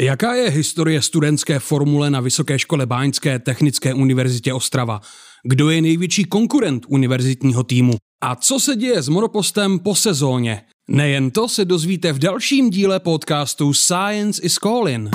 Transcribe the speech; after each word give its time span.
Jaká 0.00 0.34
je 0.34 0.50
historie 0.50 1.02
studentské 1.02 1.58
formule 1.58 2.10
na 2.10 2.20
Vysoké 2.20 2.58
škole 2.58 2.86
Báňské 2.86 3.38
Technické 3.38 3.94
univerzitě 3.94 4.52
Ostrava? 4.52 5.00
Kdo 5.44 5.70
je 5.70 5.82
největší 5.82 6.24
konkurent 6.24 6.84
univerzitního 6.88 7.62
týmu? 7.64 7.92
A 8.22 8.36
co 8.36 8.60
se 8.60 8.76
děje 8.76 9.02
s 9.02 9.08
monopostem 9.08 9.78
po 9.78 9.94
sezóně? 9.94 10.62
Nejen 10.88 11.30
to 11.30 11.48
se 11.48 11.64
dozvíte 11.64 12.12
v 12.12 12.18
dalším 12.18 12.70
díle 12.70 13.00
podcastu 13.00 13.72
Science 13.72 14.42
is 14.42 14.54
Calling. 14.54 15.10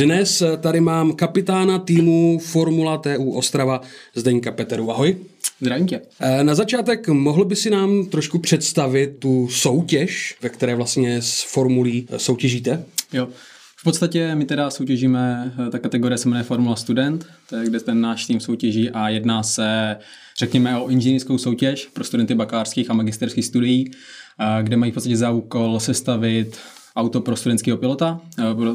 Dnes 0.00 0.42
tady 0.60 0.80
mám 0.80 1.12
kapitána 1.12 1.78
týmu 1.78 2.38
Formula 2.38 2.98
TU 2.98 3.30
Ostrava 3.30 3.80
Zdeňka 4.14 4.52
Peteru. 4.52 4.90
Ahoj. 4.90 5.16
Zdravím 5.60 5.86
tě. 5.86 6.00
Eh, 6.20 6.44
na 6.44 6.54
začátek 6.54 7.08
mohl 7.08 7.44
by 7.44 7.56
si 7.56 7.70
nám 7.70 8.06
trošku 8.06 8.38
představit 8.38 9.16
tu 9.18 9.48
soutěž, 9.48 10.36
ve 10.42 10.48
které 10.48 10.74
vlastně 10.74 11.22
s 11.22 11.42
formulí 11.42 12.06
soutěžíte? 12.16 12.84
Jo. 13.12 13.28
V 13.76 13.84
podstatě 13.84 14.34
my 14.34 14.44
teda 14.44 14.70
soutěžíme, 14.70 15.54
eh, 15.66 15.70
ta 15.70 15.78
kategorie 15.78 16.18
se 16.18 16.28
jmenuje 16.28 16.44
Formula 16.44 16.76
Student, 16.76 17.26
to 17.48 17.56
je 17.56 17.64
kde 17.64 17.80
ten 17.80 18.00
náš 18.00 18.26
tým 18.26 18.40
soutěží 18.40 18.90
a 18.90 19.08
jedná 19.08 19.42
se, 19.42 19.96
řekněme, 20.38 20.78
o 20.78 20.88
inženýrskou 20.88 21.38
soutěž 21.38 21.88
pro 21.92 22.04
studenty 22.04 22.34
bakalářských 22.34 22.90
a 22.90 22.94
magisterských 22.94 23.44
studií, 23.44 23.90
eh, 23.90 24.62
kde 24.62 24.76
mají 24.76 24.92
v 24.92 24.94
podstatě 24.94 25.16
za 25.16 25.30
úkol 25.30 25.80
sestavit 25.80 26.58
auto 26.96 27.20
pro 27.20 27.36
studentského 27.36 27.78
pilota, 27.78 28.20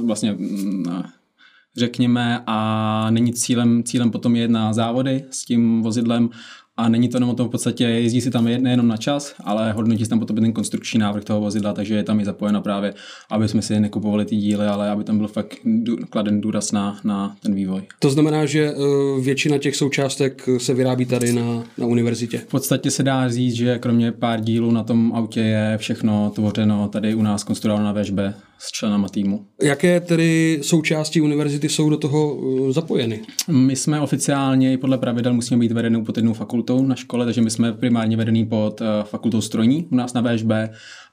vlastně 0.05 0.33
mm, 0.33 1.03
řekněme, 1.77 2.43
a 2.47 3.07
není 3.09 3.33
cílem, 3.33 3.83
cílem 3.83 4.11
potom 4.11 4.35
jet 4.35 4.51
na 4.51 4.73
závody 4.73 5.25
s 5.31 5.45
tím 5.45 5.81
vozidlem 5.81 6.29
a 6.77 6.89
není 6.89 7.09
to 7.09 7.17
jenom 7.17 7.29
o 7.29 7.33
tom 7.33 7.47
v 7.47 7.51
podstatě, 7.51 7.83
jezdí 7.83 8.21
si 8.21 8.31
tam 8.31 8.45
nejenom 8.45 8.87
na 8.87 8.97
čas, 8.97 9.35
ale 9.43 9.71
hodnotí 9.71 10.03
se 10.03 10.09
tam 10.09 10.19
potom 10.19 10.35
ten 10.35 10.53
konstrukční 10.53 10.99
návrh 10.99 11.23
toho 11.23 11.41
vozidla, 11.41 11.73
takže 11.73 11.95
je 11.95 12.03
tam 12.03 12.19
i 12.19 12.25
zapojeno 12.25 12.61
právě, 12.61 12.93
aby 13.29 13.47
jsme 13.47 13.61
si 13.61 13.79
nekupovali 13.79 14.25
ty 14.25 14.35
díly, 14.35 14.65
ale 14.65 14.89
aby 14.89 15.03
tam 15.03 15.17
byl 15.17 15.27
fakt 15.27 15.55
kladen 16.09 16.41
důraz 16.41 16.71
na, 16.71 16.99
na 17.03 17.35
ten 17.43 17.55
vývoj. 17.55 17.81
To 17.99 18.09
znamená, 18.09 18.45
že 18.45 18.73
eh, 18.73 19.21
většina 19.21 19.57
těch 19.57 19.75
součástek 19.75 20.49
se 20.57 20.73
vyrábí 20.73 21.05
tady 21.05 21.33
na, 21.33 21.63
na 21.77 21.85
univerzitě? 21.85 22.37
V 22.37 22.45
podstatě 22.45 22.91
se 22.91 23.03
dá 23.03 23.29
říct, 23.29 23.55
že 23.55 23.79
kromě 23.79 24.11
pár 24.11 24.41
dílů 24.41 24.71
na 24.71 24.83
tom 24.83 25.11
autě 25.15 25.39
je 25.39 25.77
všechno 25.77 26.31
tvořeno 26.35 26.87
tady 26.87 27.15
u 27.15 27.21
nás 27.21 27.43
konstruováno 27.43 27.85
na 27.85 27.91
vežbe 27.91 28.33
s 28.59 28.71
členama 28.71 29.09
týmu. 29.09 29.45
Jaké 29.61 29.99
tedy 29.99 30.59
součásti 30.61 31.21
univerzity 31.21 31.69
jsou 31.69 31.89
do 31.89 31.97
toho 31.97 32.35
uh, 32.35 32.71
zapojeny? 32.71 33.21
My 33.51 33.75
jsme 33.75 33.99
oficiálně 33.99 34.73
i 34.73 34.77
podle 34.77 34.97
pravidel 34.97 35.33
musíme 35.33 35.59
být 35.59 35.71
vedenou 35.71 36.03
pod 36.03 36.17
jednou 36.17 36.33
fakultou 36.33 36.85
na 36.85 36.95
škole, 36.95 37.25
takže 37.25 37.41
my 37.41 37.49
jsme 37.49 37.73
primárně 37.73 38.17
vedený 38.17 38.45
pod 38.45 38.81
uh, 38.81 38.87
fakultou 39.03 39.41
strojní 39.41 39.87
u 39.91 39.95
nás 39.95 40.13
na 40.13 40.21
VŠB, 40.21 40.51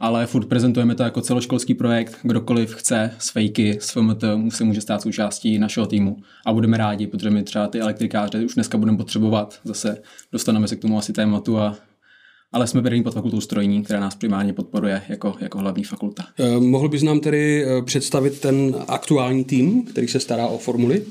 ale 0.01 0.27
furt 0.27 0.47
prezentujeme 0.47 0.95
to 0.95 1.03
jako 1.03 1.21
celoškolský 1.21 1.75
projekt. 1.75 2.19
Kdokoliv 2.23 2.75
chce 2.75 3.11
s 3.19 3.31
fejky, 3.31 3.79
s 3.81 3.91
FMT, 3.91 4.25
se 4.49 4.65
může 4.65 4.81
stát 4.81 5.03
součástí 5.03 5.59
našeho 5.59 5.87
týmu 5.87 6.17
a 6.47 6.53
budeme 6.53 6.77
rádi, 6.77 7.07
protože 7.07 7.31
my 7.31 7.43
třeba 7.43 7.67
ty 7.67 7.81
elektrikáře 7.81 8.45
už 8.45 8.55
dneska 8.55 8.79
budeme 8.79 8.99
potřebovat. 8.99 9.61
Zase 9.65 10.03
dostaneme 10.33 10.69
se 10.69 10.77
k 10.77 10.81
tomu 10.81 10.99
asi 10.99 11.13
tématu 11.13 11.59
a 11.59 11.77
ale 12.53 12.67
jsme 12.67 12.81
vedení 12.81 13.03
pod 13.03 13.15
fakultou 13.15 13.41
strojní, 13.41 13.83
která 13.83 14.01
nás 14.01 14.15
primárně 14.15 14.53
podporuje 14.53 15.03
jako, 15.09 15.35
jako 15.41 15.59
hlavní 15.59 15.85
fakulta. 15.85 16.25
Eh, 16.39 16.61
mohl 16.61 16.89
bys 16.89 17.03
nám 17.03 17.21
tedy 17.21 17.65
eh, 17.65 17.83
představit 17.83 18.41
ten 18.41 18.75
aktuální 18.89 19.45
tým, 19.45 19.83
který 19.83 20.09
se 20.09 20.21
stará 20.21 20.47
o 20.47 20.59
formuly? 20.59 21.05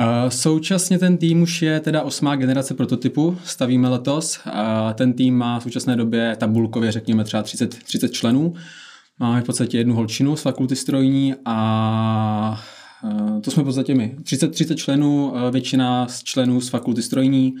Uh, 0.00 0.28
současně 0.28 0.98
ten 0.98 1.16
tým 1.16 1.42
už 1.42 1.62
je 1.62 1.80
teda 1.80 2.02
osmá 2.02 2.36
generace 2.36 2.74
prototypu, 2.74 3.38
stavíme 3.44 3.88
letos. 3.88 4.40
Ten 4.94 5.12
tým 5.12 5.38
má 5.38 5.58
v 5.60 5.62
současné 5.62 5.96
době 5.96 6.36
tabulkově, 6.36 6.92
řekněme, 6.92 7.24
třeba 7.24 7.42
30, 7.42 7.74
30 7.74 8.08
členů. 8.08 8.54
Máme 9.18 9.40
v 9.40 9.44
podstatě 9.44 9.78
jednu 9.78 9.94
holčinu 9.94 10.36
z 10.36 10.42
fakulty 10.42 10.76
strojní 10.76 11.34
a 11.44 12.64
uh, 13.04 13.40
to 13.40 13.50
jsme 13.50 13.62
v 13.62 13.66
podstatě 13.66 13.94
my. 13.94 14.16
30, 14.22 14.48
30 14.48 14.76
členů, 14.76 15.32
většina 15.50 16.08
z 16.08 16.22
členů 16.22 16.60
z 16.60 16.68
fakulty 16.68 17.02
strojní, 17.02 17.54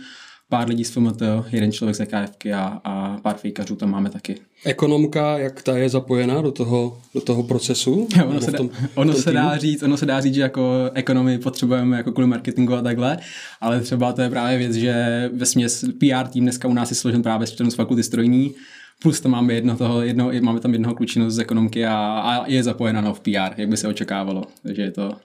pár 0.48 0.68
lidí 0.68 0.84
z 0.84 0.90
FMT, 0.90 1.22
jeden 1.52 1.72
člověk 1.72 1.96
z 1.96 2.00
EKFky 2.00 2.52
a, 2.52 2.80
a 2.84 3.18
pár 3.22 3.36
fejkařů 3.36 3.76
tam 3.76 3.90
máme 3.90 4.10
taky. 4.10 4.36
Ekonomka, 4.64 5.38
jak 5.38 5.62
ta 5.62 5.76
je 5.76 5.88
zapojená 5.88 6.42
do 6.42 6.52
toho, 6.52 6.98
do 7.14 7.20
toho 7.20 7.42
procesu? 7.42 8.08
Jo, 8.16 8.26
ono 8.28 8.40
se, 8.40 8.50
dá, 8.50 8.58
tom, 8.58 8.70
ono 8.94 9.12
tom 9.12 9.22
se 9.22 9.32
dá 9.32 9.56
říct, 9.58 9.82
ono 9.82 9.96
se 9.96 10.06
dá 10.06 10.20
říct, 10.20 10.34
že 10.34 10.40
jako 10.40 10.90
ekonomy 10.94 11.38
potřebujeme 11.38 11.96
jako 11.96 12.12
kvůli 12.12 12.26
marketingu 12.26 12.74
a 12.74 12.82
takhle, 12.82 13.18
ale 13.60 13.80
třeba 13.80 14.12
to 14.12 14.22
je 14.22 14.30
právě 14.30 14.58
věc, 14.58 14.74
že 14.74 15.30
ve 15.34 15.46
směs 15.46 15.84
PR 15.98 16.28
tým 16.28 16.44
dneska 16.44 16.68
u 16.68 16.74
nás 16.74 16.90
je 16.90 16.96
složen 16.96 17.22
právě 17.22 17.46
z 17.46 17.56
z 17.68 17.74
fakulty 17.74 18.02
strojní, 18.02 18.54
plus 19.02 19.20
tam 19.20 19.32
máme 19.32 19.54
jedno 19.54 19.76
toho, 19.76 20.02
jedno, 20.02 20.30
máme 20.40 20.60
tam 20.60 20.72
jednoho 20.72 20.94
klučinu 20.94 21.30
z 21.30 21.38
ekonomky 21.38 21.86
a, 21.86 21.94
a 21.96 22.46
je 22.46 22.62
zapojena 22.62 23.00
no, 23.00 23.14
v 23.14 23.20
PR, 23.20 23.54
jak 23.56 23.68
by 23.68 23.76
se 23.76 23.88
očekávalo, 23.88 24.42
takže 24.62 24.82
je 24.82 24.90
to 24.90 25.16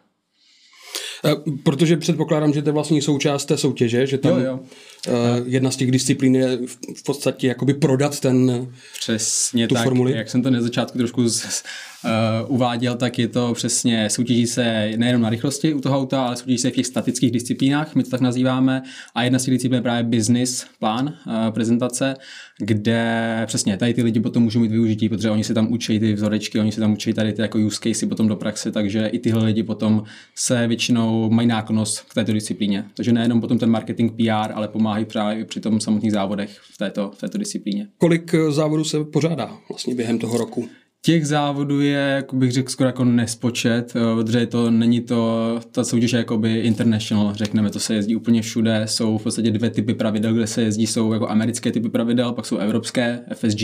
protože 1.64 1.98
předpokládám, 1.98 2.54
že 2.54 2.62
to 2.62 2.70
je 2.70 2.74
vlastně 2.74 3.02
součást 3.02 3.46
té 3.46 3.58
soutěže, 3.58 4.08
že 4.08 4.18
tam 4.18 4.32
jo, 4.32 4.46
jo. 4.46 4.60
Eh, 5.08 5.12
jedna 5.46 5.72
z 5.72 5.76
těch 5.76 5.92
disciplín 5.92 6.36
je 6.36 6.60
v 6.96 7.04
podstatě 7.04 7.48
jakoby 7.48 7.74
prodat 7.74 8.20
ten 8.20 8.68
Přesně 9.00 9.68
tu 9.68 9.76
tak, 9.76 9.84
formuli. 9.84 10.12
jak 10.12 10.30
jsem 10.30 10.42
to 10.44 10.50
na 10.50 10.62
začátku 10.62 10.98
trošku 10.98 11.30
z, 11.30 11.64
uh, 12.04 12.56
uváděl, 12.56 12.96
tak 12.96 13.20
je 13.20 13.28
to 13.28 13.54
přesně, 13.54 14.10
soutěží 14.10 14.48
se 14.48 14.92
nejenom 14.98 15.22
na 15.22 15.30
rychlosti 15.30 15.74
u 15.74 15.82
toho 15.82 15.98
auta, 15.98 16.26
ale 16.26 16.36
soutěží 16.36 16.58
se 16.58 16.70
v 16.70 16.74
těch 16.74 16.86
statických 16.86 17.32
disciplínách, 17.32 17.96
my 17.96 18.04
to 18.04 18.10
tak 18.10 18.22
nazýváme. 18.22 18.82
A 19.16 19.24
jedna 19.24 19.40
z 19.40 19.44
těch 19.44 19.54
disciplín 19.54 19.78
je 19.78 19.82
právě 19.82 20.04
business 20.04 20.66
plán, 20.80 21.14
uh, 21.28 21.34
prezentace, 21.50 22.16
kde 22.58 23.44
přesně 23.46 23.78
tady 23.78 23.94
ty 23.94 24.04
lidi 24.04 24.20
potom 24.20 24.44
můžou 24.44 24.60
mít 24.60 24.72
využití, 24.72 25.10
protože 25.10 25.30
oni 25.30 25.44
si 25.44 25.54
tam 25.54 25.72
učí 25.72 26.00
ty 26.00 26.14
vzorečky, 26.14 26.60
oni 26.60 26.72
si 26.72 26.80
tam 26.80 26.94
učí 26.94 27.14
tady 27.14 27.34
ty 27.34 27.42
jako 27.42 27.58
use 27.58 27.80
case 27.84 28.08
potom 28.08 28.28
do 28.28 28.36
praxe, 28.36 28.72
takže 28.72 29.08
i 29.08 29.20
tyhle 29.20 29.46
lidi 29.46 29.64
potom 29.64 30.04
se 30.36 30.68
většinou 30.68 31.09
mají 31.30 31.48
náklonost 31.48 32.00
k 32.00 32.14
této 32.14 32.34
disciplíně. 32.34 32.86
Takže 32.94 33.12
nejenom 33.12 33.42
potom 33.42 33.60
ten 33.60 33.70
marketing 33.70 34.12
PR, 34.12 34.52
ale 34.54 34.68
pomáhají 34.68 35.06
právě 35.06 35.46
při 35.46 35.60
tom 35.60 35.80
samotných 35.80 36.12
závodech 36.12 36.60
v 36.74 36.78
této, 36.78 37.12
v 37.16 37.18
této 37.18 37.38
disciplíně. 37.38 37.88
Kolik 37.98 38.36
závodů 38.50 38.84
se 38.84 39.04
pořádá 39.04 39.58
vlastně 39.70 39.96
během 39.96 40.20
toho 40.20 40.38
roku? 40.38 40.70
Těch 41.02 41.28
závodů 41.28 41.82
je, 41.82 42.00
jak 42.16 42.34
bych 42.34 42.52
řekl, 42.52 42.72
skoro 42.72 42.88
jako 42.88 43.06
nespočet, 43.06 43.94
eh, 43.96 44.16
protože 44.16 44.46
to 44.46 44.72
není 44.72 45.02
to, 45.02 45.60
ta 45.72 45.84
soutěž 45.84 46.12
je 46.12 46.18
jakoby 46.18 46.60
international, 46.60 47.34
řekneme, 47.34 47.70
to 47.70 47.80
se 47.80 47.94
jezdí 47.94 48.16
úplně 48.16 48.42
všude, 48.42 48.82
jsou 48.86 49.18
v 49.18 49.24
podstatě 49.24 49.52
dvě 49.52 49.70
typy 49.70 49.94
pravidel, 49.94 50.34
kde 50.34 50.48
se 50.48 50.62
jezdí, 50.62 50.88
jsou 50.88 51.14
jako 51.14 51.30
americké 51.30 51.72
typy 51.72 51.90
pravidel, 51.90 52.34
pak 52.34 52.46
jsou 52.46 52.58
evropské, 52.58 53.20
FSG, 53.34 53.62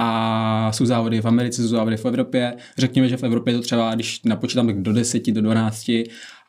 a 0.00 0.72
jsou 0.72 0.86
závody 0.86 1.20
v 1.20 1.24
Americe, 1.24 1.62
jsou 1.62 1.68
závody 1.68 1.96
v 1.96 2.04
Evropě. 2.04 2.56
Řekněme, 2.78 3.08
že 3.08 3.16
v 3.16 3.22
Evropě 3.22 3.54
to 3.54 3.60
třeba, 3.60 3.94
když 3.94 4.22
napočítám 4.24 4.66
tak 4.66 4.82
do 4.82 4.92
10, 4.92 5.32
do 5.32 5.42
12, 5.42 5.90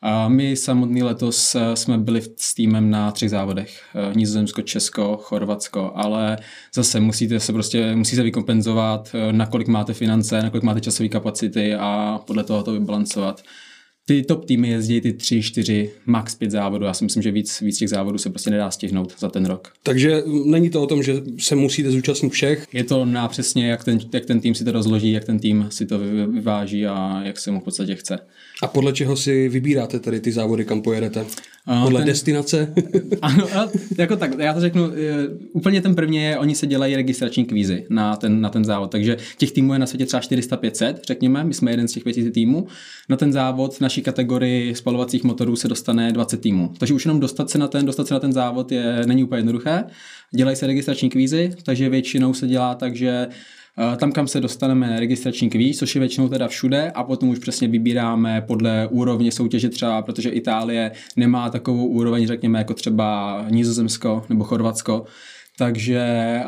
a 0.02 0.28
my 0.28 0.56
samotný 0.56 1.02
letos 1.02 1.54
eh, 1.54 1.76
jsme 1.76 1.98
byli 1.98 2.22
s 2.36 2.54
týmem 2.54 2.90
na 2.90 3.10
třech 3.10 3.30
závodech. 3.30 3.82
Eh, 3.94 4.14
Nizozemsko, 4.14 4.62
Česko, 4.62 5.16
Chorvatsko, 5.16 5.92
ale 5.94 6.38
zase 6.74 7.00
musíte 7.00 7.40
se 7.40 7.52
prostě, 7.52 7.96
musí 7.96 8.16
se 8.16 8.22
vykompenzovat, 8.22 9.10
eh, 9.14 9.32
nakolik 9.32 9.68
máte 9.68 9.94
finance, 9.94 10.42
nakolik 10.42 10.64
máte 10.64 10.80
časové 10.80 11.08
kapacity 11.08 11.74
a 11.74 12.20
podle 12.26 12.44
toho 12.44 12.62
to 12.62 12.72
vybalancovat 12.72 13.42
ty 14.10 14.22
top 14.22 14.44
týmy 14.44 14.68
jezdí 14.68 15.00
ty 15.00 15.12
tři, 15.12 15.42
čtyři, 15.42 15.90
max 16.06 16.34
pět 16.34 16.50
závodů. 16.50 16.84
Já 16.84 16.94
si 16.94 17.04
myslím, 17.04 17.22
že 17.22 17.30
víc, 17.30 17.60
víc 17.60 17.78
těch 17.78 17.88
závodů 17.88 18.18
se 18.18 18.30
prostě 18.30 18.50
nedá 18.50 18.70
stihnout 18.70 19.14
za 19.18 19.28
ten 19.28 19.46
rok. 19.46 19.72
Takže 19.82 20.22
není 20.44 20.70
to 20.70 20.82
o 20.82 20.86
tom, 20.86 21.02
že 21.02 21.14
se 21.38 21.56
musíte 21.56 21.90
zúčastnit 21.90 22.32
všech? 22.32 22.66
Je 22.72 22.84
to 22.84 23.04
na 23.04 23.28
přesně, 23.28 23.70
jak 23.70 23.84
ten, 23.84 23.98
jak 24.12 24.26
ten 24.26 24.40
tým 24.40 24.54
si 24.54 24.64
to 24.64 24.72
rozloží, 24.72 25.12
jak 25.12 25.24
ten 25.24 25.38
tým 25.38 25.66
si 25.70 25.86
to 25.86 25.98
vyváží 25.98 26.86
a 26.86 27.22
jak 27.24 27.38
se 27.38 27.50
mu 27.50 27.60
v 27.60 27.64
podstatě 27.64 27.94
chce. 27.94 28.18
A 28.62 28.66
podle 28.66 28.92
čeho 28.92 29.16
si 29.16 29.48
vybíráte 29.48 30.00
tady 30.00 30.20
ty 30.20 30.32
závody, 30.32 30.64
kam 30.64 30.82
pojedete? 30.82 31.24
Podle 31.82 32.00
ten, 32.00 32.06
destinace? 32.06 32.74
ano, 33.22 33.46
jako 33.98 34.16
tak, 34.16 34.30
já 34.38 34.54
to 34.54 34.60
řeknu, 34.60 34.90
úplně 35.52 35.80
ten 35.80 35.94
první 35.94 36.16
je, 36.16 36.38
oni 36.38 36.54
se 36.54 36.66
dělají 36.66 36.96
registrační 36.96 37.44
kvízy 37.44 37.86
na 37.90 38.16
ten, 38.16 38.40
na 38.40 38.48
ten 38.48 38.64
závod, 38.64 38.90
takže 38.90 39.16
těch 39.38 39.52
týmů 39.52 39.72
je 39.72 39.78
na 39.78 39.86
světě 39.86 40.06
třeba 40.06 40.20
400-500, 40.20 40.94
řekněme, 41.06 41.44
my 41.44 41.54
jsme 41.54 41.70
jeden 41.70 41.88
z 41.88 41.92
těch 41.92 42.04
pěti 42.04 42.30
týmů. 42.30 42.66
Na 43.08 43.16
ten 43.16 43.32
závod 43.32 43.74
v 43.74 43.80
naší 43.80 44.02
kategorii 44.02 44.74
spalovacích 44.74 45.24
motorů 45.24 45.56
se 45.56 45.68
dostane 45.68 46.12
20 46.12 46.40
týmů. 46.40 46.72
Takže 46.78 46.94
už 46.94 47.04
jenom 47.04 47.20
dostat 47.20 47.50
se 47.50 47.58
na 47.58 47.68
ten, 47.68 47.86
dostat 47.86 48.08
se 48.08 48.14
na 48.14 48.20
ten 48.20 48.32
závod 48.32 48.72
je, 48.72 49.02
není 49.06 49.24
úplně 49.24 49.38
jednoduché. 49.38 49.84
Dělají 50.36 50.56
se 50.56 50.66
registrační 50.66 51.10
kvízy, 51.10 51.52
takže 51.62 51.88
většinou 51.88 52.34
se 52.34 52.46
dělá 52.46 52.74
tak, 52.74 52.96
že 52.96 53.28
Eh, 53.78 53.96
tam, 53.96 54.12
kam 54.12 54.28
se 54.28 54.40
dostaneme 54.40 55.00
registrační 55.00 55.50
kvíz, 55.50 55.78
což 55.78 55.94
je 55.94 55.98
většinou 55.98 56.28
teda 56.28 56.48
všude 56.48 56.90
a 56.90 57.04
potom 57.04 57.28
už 57.28 57.38
přesně 57.38 57.68
vybíráme 57.68 58.44
podle 58.46 58.88
úrovně 58.90 59.32
soutěže 59.32 59.68
třeba, 59.68 60.02
protože 60.02 60.30
Itálie 60.30 60.92
nemá 61.16 61.50
takovou 61.50 61.86
úroveň, 61.86 62.26
řekněme, 62.26 62.58
jako 62.58 62.74
třeba 62.74 63.44
Nizozemsko 63.50 64.24
nebo 64.28 64.44
Chorvatsko, 64.44 65.04
takže 65.58 66.40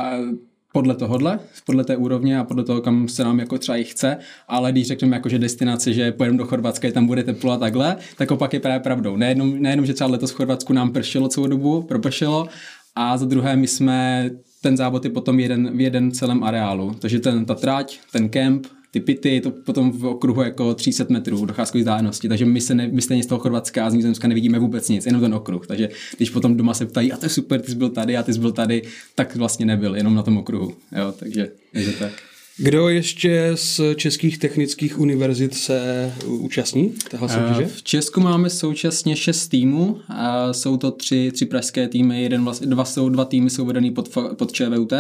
podle 0.73 0.95
tohohle, 0.95 1.39
podle 1.67 1.85
té 1.85 1.97
úrovně 1.97 2.39
a 2.39 2.45
podle 2.45 2.65
toho, 2.65 2.81
kam 2.81 3.09
se 3.09 3.25
nám 3.25 3.39
jako 3.39 3.59
třeba 3.59 3.77
i 3.77 3.85
chce, 3.85 4.17
ale 4.49 4.73
když 4.73 4.87
řekneme 4.87 5.17
jako, 5.17 5.29
že 5.29 5.39
destinace, 5.39 5.93
že 5.93 6.13
pojedeme 6.13 6.39
do 6.39 6.47
Chorvatska, 6.47 6.91
tam 6.91 7.07
bude 7.07 7.25
teplo 7.25 7.53
a 7.53 7.57
takhle, 7.57 7.97
tak 8.17 8.31
opak 8.31 8.53
je 8.53 8.61
právě 8.61 8.81
pravdou. 8.81 9.17
Nejenom, 9.17 9.63
nejenom, 9.63 9.87
že 9.87 9.95
třeba 9.95 10.11
letos 10.11 10.31
v 10.31 10.35
Chorvatsku 10.35 10.73
nám 10.73 10.93
pršelo 10.93 11.29
celou 11.29 11.47
dobu, 11.47 11.83
propršelo, 11.83 12.49
a 12.95 13.17
za 13.17 13.27
druhé 13.27 13.57
my 13.57 13.67
jsme, 13.67 14.31
ten 14.63 14.77
závod 14.77 15.05
je 15.05 15.11
potom 15.11 15.41
jeden, 15.41 15.77
v 15.77 15.81
jeden 15.81 16.13
celém 16.13 16.45
areálu, 16.45 16.95
takže 16.99 17.19
ten, 17.19 17.45
ta 17.45 17.55
trať, 17.55 18.01
ten 18.13 18.29
kemp, 18.29 18.67
ty 18.91 19.01
pity, 19.01 19.41
to 19.41 19.51
potom 19.51 19.93
v 19.93 20.07
okruhu 20.07 20.43
jako 20.43 20.75
300 20.75 21.05
metrů 21.09 21.47
docházkové 21.47 21.81
vzdálenosti, 21.81 22.29
takže 22.29 22.45
my, 22.45 22.61
se 22.61 22.75
ne, 22.75 22.89
my 22.93 23.03
stejně 23.03 23.23
z 23.23 23.27
toho 23.27 23.39
Chorvatska 23.39 23.87
a 23.87 23.91
z 23.91 23.95
Nizozemska 23.95 24.29
nevidíme 24.29 24.59
vůbec 24.59 24.89
nic, 24.89 25.07
jenom 25.07 25.21
ten 25.21 25.35
okruh. 25.35 25.67
Takže 25.67 25.89
když 26.17 26.31
potom 26.31 26.57
doma 26.57 26.75
se 26.75 26.87
ptají, 26.87 27.13
a 27.13 27.17
to 27.17 27.27
je 27.27 27.31
super, 27.31 27.61
ty 27.61 27.71
jsi 27.71 27.77
byl 27.77 27.89
tady 27.89 28.17
a 28.17 28.23
ty 28.23 28.35
jsi 28.35 28.41
byl 28.41 28.53
tady, 28.53 28.83
tak 29.15 29.37
vlastně 29.37 29.67
nebyl, 29.67 29.97
jenom 29.97 30.15
na 30.15 30.23
tom 30.23 30.37
okruhu. 30.39 30.75
Jo, 30.99 31.15
takže, 31.19 31.49
takže 31.73 31.93
tak. 31.93 32.13
Kdo 32.57 32.89
ještě 32.89 33.51
z 33.55 33.81
českých 33.97 34.39
technických 34.39 34.99
univerzit 34.99 35.55
se 35.55 36.13
účastní 36.27 36.95
téhle 37.11 37.29
soutěže? 37.29 37.67
V 37.77 37.83
Česku 37.83 38.21
máme 38.21 38.51
současně 38.51 39.17
šest 39.17 39.49
týmů. 39.49 40.01
A 40.09 40.53
jsou 40.53 40.77
to 40.77 40.91
tři, 40.91 41.31
tři 41.35 41.47
pražské 41.47 41.89
týmy, 41.89 42.23
jeden 42.23 42.45
vlastně, 42.45 42.67
dva, 42.67 42.85
jsou, 42.85 43.09
dva 43.09 43.25
týmy 43.25 43.51
jsou 43.51 43.65
vedený 43.65 43.91
pod, 43.91 44.09
pod 44.37 44.53
ČVUT, 44.53 44.93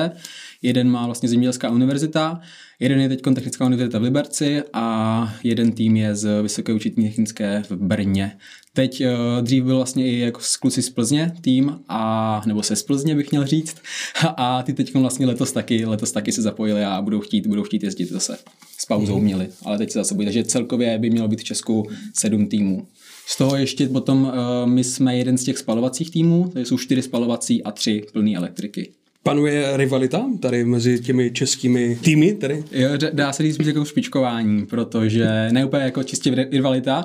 jeden 0.62 0.90
má 0.90 1.06
vlastně 1.06 1.28
Zemědělská 1.28 1.70
univerzita, 1.70 2.40
jeden 2.80 3.00
je 3.00 3.08
teď 3.08 3.20
Technická 3.34 3.66
univerzita 3.66 3.98
v 3.98 4.02
Liberci 4.02 4.62
a 4.72 5.34
jeden 5.44 5.72
tým 5.72 5.96
je 5.96 6.16
z 6.16 6.42
Vysoké 6.42 6.72
učitní 6.72 7.08
technické 7.08 7.62
v 7.70 7.76
Brně. 7.76 8.36
Teď 8.72 9.04
uh, 9.04 9.44
dřív 9.44 9.64
byl 9.64 9.76
vlastně 9.76 10.06
i 10.06 10.18
jako 10.18 10.40
z 10.40 10.56
kluci 10.56 10.82
z 10.82 10.90
Plzně 10.90 11.32
tým, 11.40 11.78
a, 11.88 12.42
nebo 12.46 12.62
se 12.62 12.76
z 12.76 12.82
Plzně 12.82 13.14
bych 13.14 13.30
měl 13.30 13.46
říct, 13.46 13.76
a 14.36 14.62
ty 14.62 14.72
teď 14.72 14.94
vlastně 14.94 15.26
letos 15.26 15.52
taky, 15.52 15.86
letos 15.86 16.12
taky 16.12 16.32
se 16.32 16.42
zapojili 16.42 16.84
a 16.84 17.02
budou 17.02 17.20
chtít, 17.20 17.46
budou 17.46 17.62
chtít 17.62 17.82
jezdit 17.82 18.08
zase. 18.08 18.38
S 18.78 18.86
pauzou 18.86 19.18
mm. 19.18 19.24
měli, 19.24 19.48
ale 19.64 19.78
teď 19.78 19.90
se 19.90 19.98
zase 19.98 20.14
bude. 20.14 20.26
Takže 20.26 20.44
celkově 20.44 20.98
by 20.98 21.10
mělo 21.10 21.28
být 21.28 21.40
v 21.40 21.44
Česku 21.44 21.88
sedm 22.14 22.46
týmů. 22.46 22.86
Z 23.26 23.36
toho 23.36 23.56
ještě 23.56 23.88
potom 23.88 24.22
uh, 24.22 24.70
my 24.70 24.84
jsme 24.84 25.16
jeden 25.16 25.38
z 25.38 25.44
těch 25.44 25.58
spalovacích 25.58 26.10
týmů, 26.10 26.50
to 26.52 26.58
jsou 26.58 26.78
čtyři 26.78 27.02
spalovací 27.02 27.62
a 27.62 27.70
tři 27.70 28.06
plné 28.12 28.36
elektriky. 28.36 28.92
Panuje 29.22 29.76
rivalita 29.76 30.24
tady 30.40 30.64
mezi 30.64 31.00
těmi 31.00 31.30
českými 31.30 31.96
týmy? 31.96 32.34
Tady? 32.34 32.64
Jo, 32.72 32.88
dá 33.12 33.32
se 33.32 33.42
říct 33.42 33.66
jako 33.66 33.84
špičkování, 33.84 34.66
protože 34.66 35.48
ne 35.52 35.64
úplně 35.64 35.82
jako 35.82 36.02
čistě 36.02 36.48
rivalita, 36.50 37.04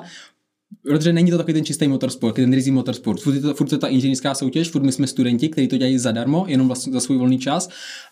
Protože 0.82 1.12
není 1.12 1.30
to 1.30 1.36
takový 1.36 1.54
ten 1.54 1.64
čistý 1.64 1.88
motorsport, 1.88 2.34
ten 2.34 2.52
rizí 2.52 2.70
motorsport. 2.70 3.20
Furt 3.20 3.34
je, 3.34 3.40
to, 3.40 3.54
furt 3.54 3.72
je 3.72 3.78
ta 3.78 3.86
inženýrská 3.86 4.34
soutěž, 4.34 4.70
furt 4.70 4.82
my 4.82 4.92
jsme 4.92 5.06
studenti, 5.06 5.48
kteří 5.48 5.68
to 5.68 5.76
dělají 5.76 5.98
zadarmo, 5.98 6.44
jenom 6.48 6.66
vlastně 6.66 6.92
za 6.92 7.00
svůj 7.00 7.18
volný 7.18 7.38
čas. 7.38 7.68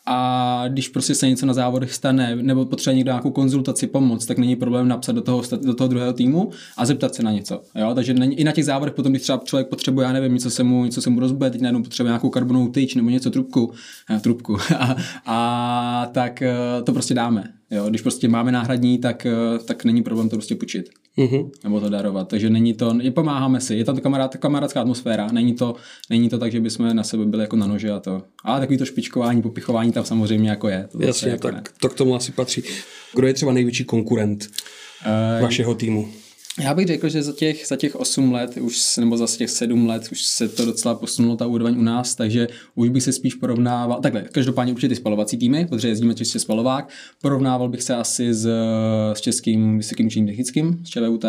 A 0.07 0.65
když 0.69 0.89
prostě 0.89 1.15
se 1.15 1.29
něco 1.29 1.47
na 1.47 1.55
závodech 1.55 1.95
stane, 1.95 2.37
nebo 2.37 2.65
potřebuje 2.65 2.97
někdo 2.97 3.09
nějakou 3.11 3.31
konzultaci, 3.31 3.87
pomoc, 3.87 4.27
tak 4.27 4.39
není 4.39 4.57
problém 4.57 4.89
napsat 4.89 5.13
do 5.13 5.23
toho, 5.23 5.43
do 5.63 5.75
toho 5.75 5.89
druhého 5.89 6.13
týmu 6.13 6.51
a 6.77 6.87
zeptat 6.87 7.15
se 7.15 7.23
na 7.23 7.33
něco. 7.33 7.63
Jo? 7.75 7.95
Takže 7.95 8.15
není, 8.15 8.41
i 8.41 8.45
na 8.45 8.53
těch 8.53 8.65
závodech 8.65 8.95
potom, 8.95 9.13
když 9.13 9.23
třeba 9.23 9.41
člověk 9.45 9.69
potřebuje, 9.69 10.07
já 10.07 10.13
nevím, 10.13 10.35
něco 10.35 10.51
se 10.51 10.63
mu, 10.63 10.85
něco 10.85 11.03
se 11.03 11.11
mu 11.11 11.21
rozbije, 11.21 11.51
teď 11.51 11.61
najednou 11.61 11.83
potřebuje 11.83 12.11
nějakou 12.11 12.31
karbonovou 12.31 12.69
tyč 12.69 12.95
nebo 12.95 13.11
něco 13.11 13.31
trubku, 13.31 13.73
ne, 14.11 14.21
trubku. 14.27 14.57
a, 14.79 14.97
a, 15.27 16.11
tak 16.13 16.43
eh, 16.43 16.55
to 16.85 16.93
prostě 16.93 17.15
dáme. 17.15 17.56
Jo, 17.71 17.89
když 17.89 18.03
prostě 18.03 18.29
máme 18.29 18.53
náhradní, 18.53 18.99
tak, 18.99 19.27
eh, 19.27 19.59
tak 19.65 19.85
není 19.85 20.03
problém 20.03 20.29
to 20.29 20.37
prostě 20.37 20.55
půjčit. 20.55 20.89
Uh-huh. 21.19 21.51
Nebo 21.65 21.81
to 21.81 21.89
darovat. 21.89 22.29
Takže 22.29 22.51
není 22.51 22.75
to, 22.75 22.99
je, 23.01 23.11
pomáháme 23.11 23.61
si. 23.61 23.75
Je 23.75 23.85
tam 23.85 23.97
kamarád, 23.97 24.37
kamarádská 24.37 24.81
atmosféra. 24.81 25.29
Není 25.33 25.55
to, 25.55 25.75
není 26.11 26.29
to 26.29 26.39
tak, 26.39 26.53
že 26.53 26.61
bychom 26.61 26.97
na 26.97 27.03
sebe 27.03 27.25
byli 27.25 27.43
jako 27.43 27.57
na 27.57 27.67
nože 27.67 27.91
a 27.91 28.01
to. 28.01 28.23
Ale 28.45 28.61
takový 28.61 28.79
to 28.79 28.85
špičkování, 28.85 29.43
popichování 29.43 29.93
tam 29.93 30.05
samozřejmě 30.05 30.51
jako 30.51 30.69
je. 30.69 30.89
To 30.93 31.03
Jasně, 31.03 31.31
jako 31.31 31.43
tak 31.43 31.55
ne. 31.55 31.63
to 31.81 31.89
k 31.89 31.95
tomu 31.95 32.15
asi 32.15 32.33
patří. 32.33 32.63
Kdo 33.15 33.27
je 33.27 33.35
třeba 33.35 33.53
největší 33.53 33.85
konkurent 33.85 34.47
uh, 35.07 35.43
vašeho 35.43 35.75
týmu? 35.75 36.09
Já 36.61 36.75
bych 36.75 36.87
řekl, 36.87 37.09
že 37.09 37.23
za 37.23 37.33
těch, 37.33 37.67
za 37.67 37.77
těch 37.77 37.97
8 37.97 38.33
let, 38.33 38.57
už, 38.57 38.97
nebo 38.97 39.17
za 39.17 39.27
těch 39.27 39.51
7 39.51 39.87
let, 39.87 40.09
už 40.13 40.23
se 40.23 40.49
to 40.49 40.65
docela 40.65 40.95
posunulo, 40.95 41.37
ta 41.37 41.47
úroveň 41.47 41.79
u 41.79 41.83
nás, 41.83 42.15
takže 42.15 42.49
už 42.75 42.89
bych 42.89 43.03
se 43.03 43.13
spíš 43.13 43.35
porovnával, 43.35 44.01
takhle, 44.01 44.23
každopádně 44.33 44.73
určitě 44.73 44.89
ty 44.89 44.97
spalovací 44.97 45.37
týmy, 45.37 45.67
protože 45.67 45.89
jezdíme 45.89 46.15
čistě 46.15 46.39
spalovák, 46.39 46.89
porovnával 47.23 47.69
bych 47.69 47.83
se 47.83 47.95
asi 47.95 48.35
s, 48.35 48.49
s 49.15 49.21
českým 49.21 49.77
vysokým 49.77 50.07
učením 50.07 50.27
technickým, 50.27 50.85
s 50.85 50.89
ČVUT, 50.89 51.25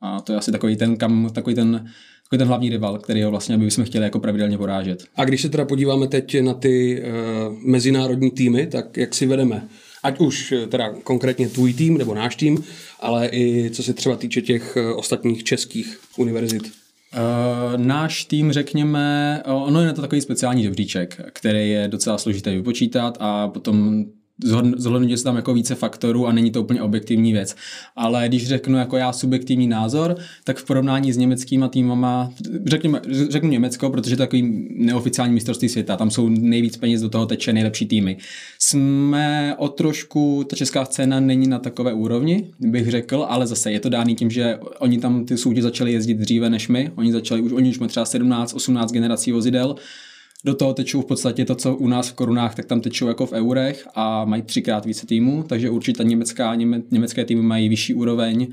a 0.00 0.20
to 0.20 0.32
je 0.32 0.38
asi 0.38 0.52
takový 0.52 0.76
ten, 0.76 0.96
kam, 0.96 1.30
takový 1.34 1.54
ten, 1.54 1.88
takový 2.24 2.38
ten 2.38 2.48
hlavní 2.48 2.68
rival, 2.68 2.98
který 2.98 3.22
ho 3.22 3.30
vlastně 3.30 3.58
bychom 3.58 3.84
chtěli 3.84 4.04
jako 4.04 4.18
pravidelně 4.20 4.58
porážet. 4.58 5.04
A 5.16 5.24
když 5.24 5.42
se 5.42 5.48
teda 5.48 5.64
podíváme 5.64 6.08
teď 6.08 6.40
na 6.40 6.54
ty 6.54 7.02
uh, 7.02 7.56
mezinárodní 7.66 8.30
týmy, 8.30 8.66
tak 8.66 8.96
jak 8.96 9.14
si 9.14 9.26
vedeme? 9.26 9.68
Ať 10.08 10.20
už 10.20 10.52
eh, 10.52 10.66
teda 10.66 10.94
konkrétně 11.02 11.48
tvůj 11.48 11.74
tým 11.74 11.98
nebo 11.98 12.14
náš 12.14 12.36
tým, 12.36 12.64
ale 13.00 13.28
i 13.32 13.70
co 13.70 13.82
se 13.82 13.94
třeba 13.94 14.16
týče 14.16 14.42
těch 14.42 14.76
eh, 14.76 14.94
ostatních 14.94 15.44
českých 15.44 16.00
univerzit. 16.16 16.62
Uh, 16.62 17.76
náš 17.76 18.24
tým, 18.24 18.52
řekněme, 18.52 19.42
ono 19.46 19.80
je 19.80 19.86
na 19.86 19.92
to 19.92 20.00
takový 20.00 20.20
speciální 20.20 20.62
žebříček, 20.62 21.20
který 21.32 21.70
je 21.70 21.88
docela 21.88 22.18
složitý 22.18 22.50
vypočítat 22.50 23.16
a 23.20 23.48
potom 23.48 24.04
zohlednit, 24.76 25.10
že 25.10 25.22
tam 25.22 25.36
jako 25.36 25.54
více 25.54 25.74
faktorů 25.74 26.26
a 26.26 26.32
není 26.32 26.50
to 26.50 26.62
úplně 26.62 26.82
objektivní 26.82 27.32
věc. 27.32 27.56
Ale 27.96 28.28
když 28.28 28.48
řeknu 28.48 28.78
jako 28.78 28.96
já 28.96 29.12
subjektivní 29.12 29.66
názor, 29.66 30.16
tak 30.44 30.58
v 30.58 30.64
porovnání 30.64 31.12
s 31.12 31.16
německýma 31.16 31.68
týmama, 31.68 32.32
řekněme, 32.66 33.00
řeknu 33.30 33.50
Německo, 33.50 33.90
protože 33.90 34.16
to 34.16 34.22
je 34.22 34.26
takový 34.26 34.68
neoficiální 34.76 35.34
mistrovství 35.34 35.68
světa, 35.68 35.96
tam 35.96 36.10
jsou 36.10 36.28
nejvíc 36.28 36.76
peněz 36.76 37.00
do 37.00 37.08
toho 37.08 37.26
teče 37.26 37.52
nejlepší 37.52 37.86
týmy. 37.86 38.16
Jsme 38.58 39.54
o 39.58 39.68
trošku, 39.68 40.44
ta 40.50 40.56
česká 40.56 40.84
scéna 40.84 41.20
není 41.20 41.48
na 41.48 41.58
takové 41.58 41.92
úrovni, 41.92 42.50
bych 42.60 42.90
řekl, 42.90 43.26
ale 43.28 43.46
zase 43.46 43.72
je 43.72 43.80
to 43.80 43.88
dáný 43.88 44.14
tím, 44.14 44.30
že 44.30 44.58
oni 44.78 44.98
tam 44.98 45.24
ty 45.24 45.36
soutěže 45.36 45.62
začali 45.62 45.92
jezdit 45.92 46.14
dříve 46.14 46.50
než 46.50 46.68
my, 46.68 46.90
oni 46.96 47.12
začali, 47.12 47.40
už 47.40 47.52
oni 47.52 47.70
už 47.70 47.78
mají 47.78 47.88
třeba 47.88 48.06
17, 48.06 48.54
18 48.54 48.92
generací 48.92 49.32
vozidel, 49.32 49.76
do 50.44 50.54
toho 50.54 50.74
tečou 50.74 51.02
v 51.02 51.06
podstatě 51.06 51.44
to, 51.44 51.54
co 51.54 51.76
u 51.76 51.88
nás 51.88 52.08
v 52.08 52.14
korunách, 52.14 52.54
tak 52.54 52.66
tam 52.66 52.80
tečou 52.80 53.08
jako 53.08 53.26
v 53.26 53.32
eurech 53.32 53.88
a 53.94 54.24
mají 54.24 54.42
třikrát 54.42 54.86
více 54.86 55.06
týmů, 55.06 55.42
takže 55.48 55.70
určitě 55.70 56.04
německá, 56.04 56.54
něme, 56.54 56.82
německé 56.90 57.24
týmy 57.24 57.42
mají 57.42 57.68
vyšší 57.68 57.94
úroveň, 57.94 58.46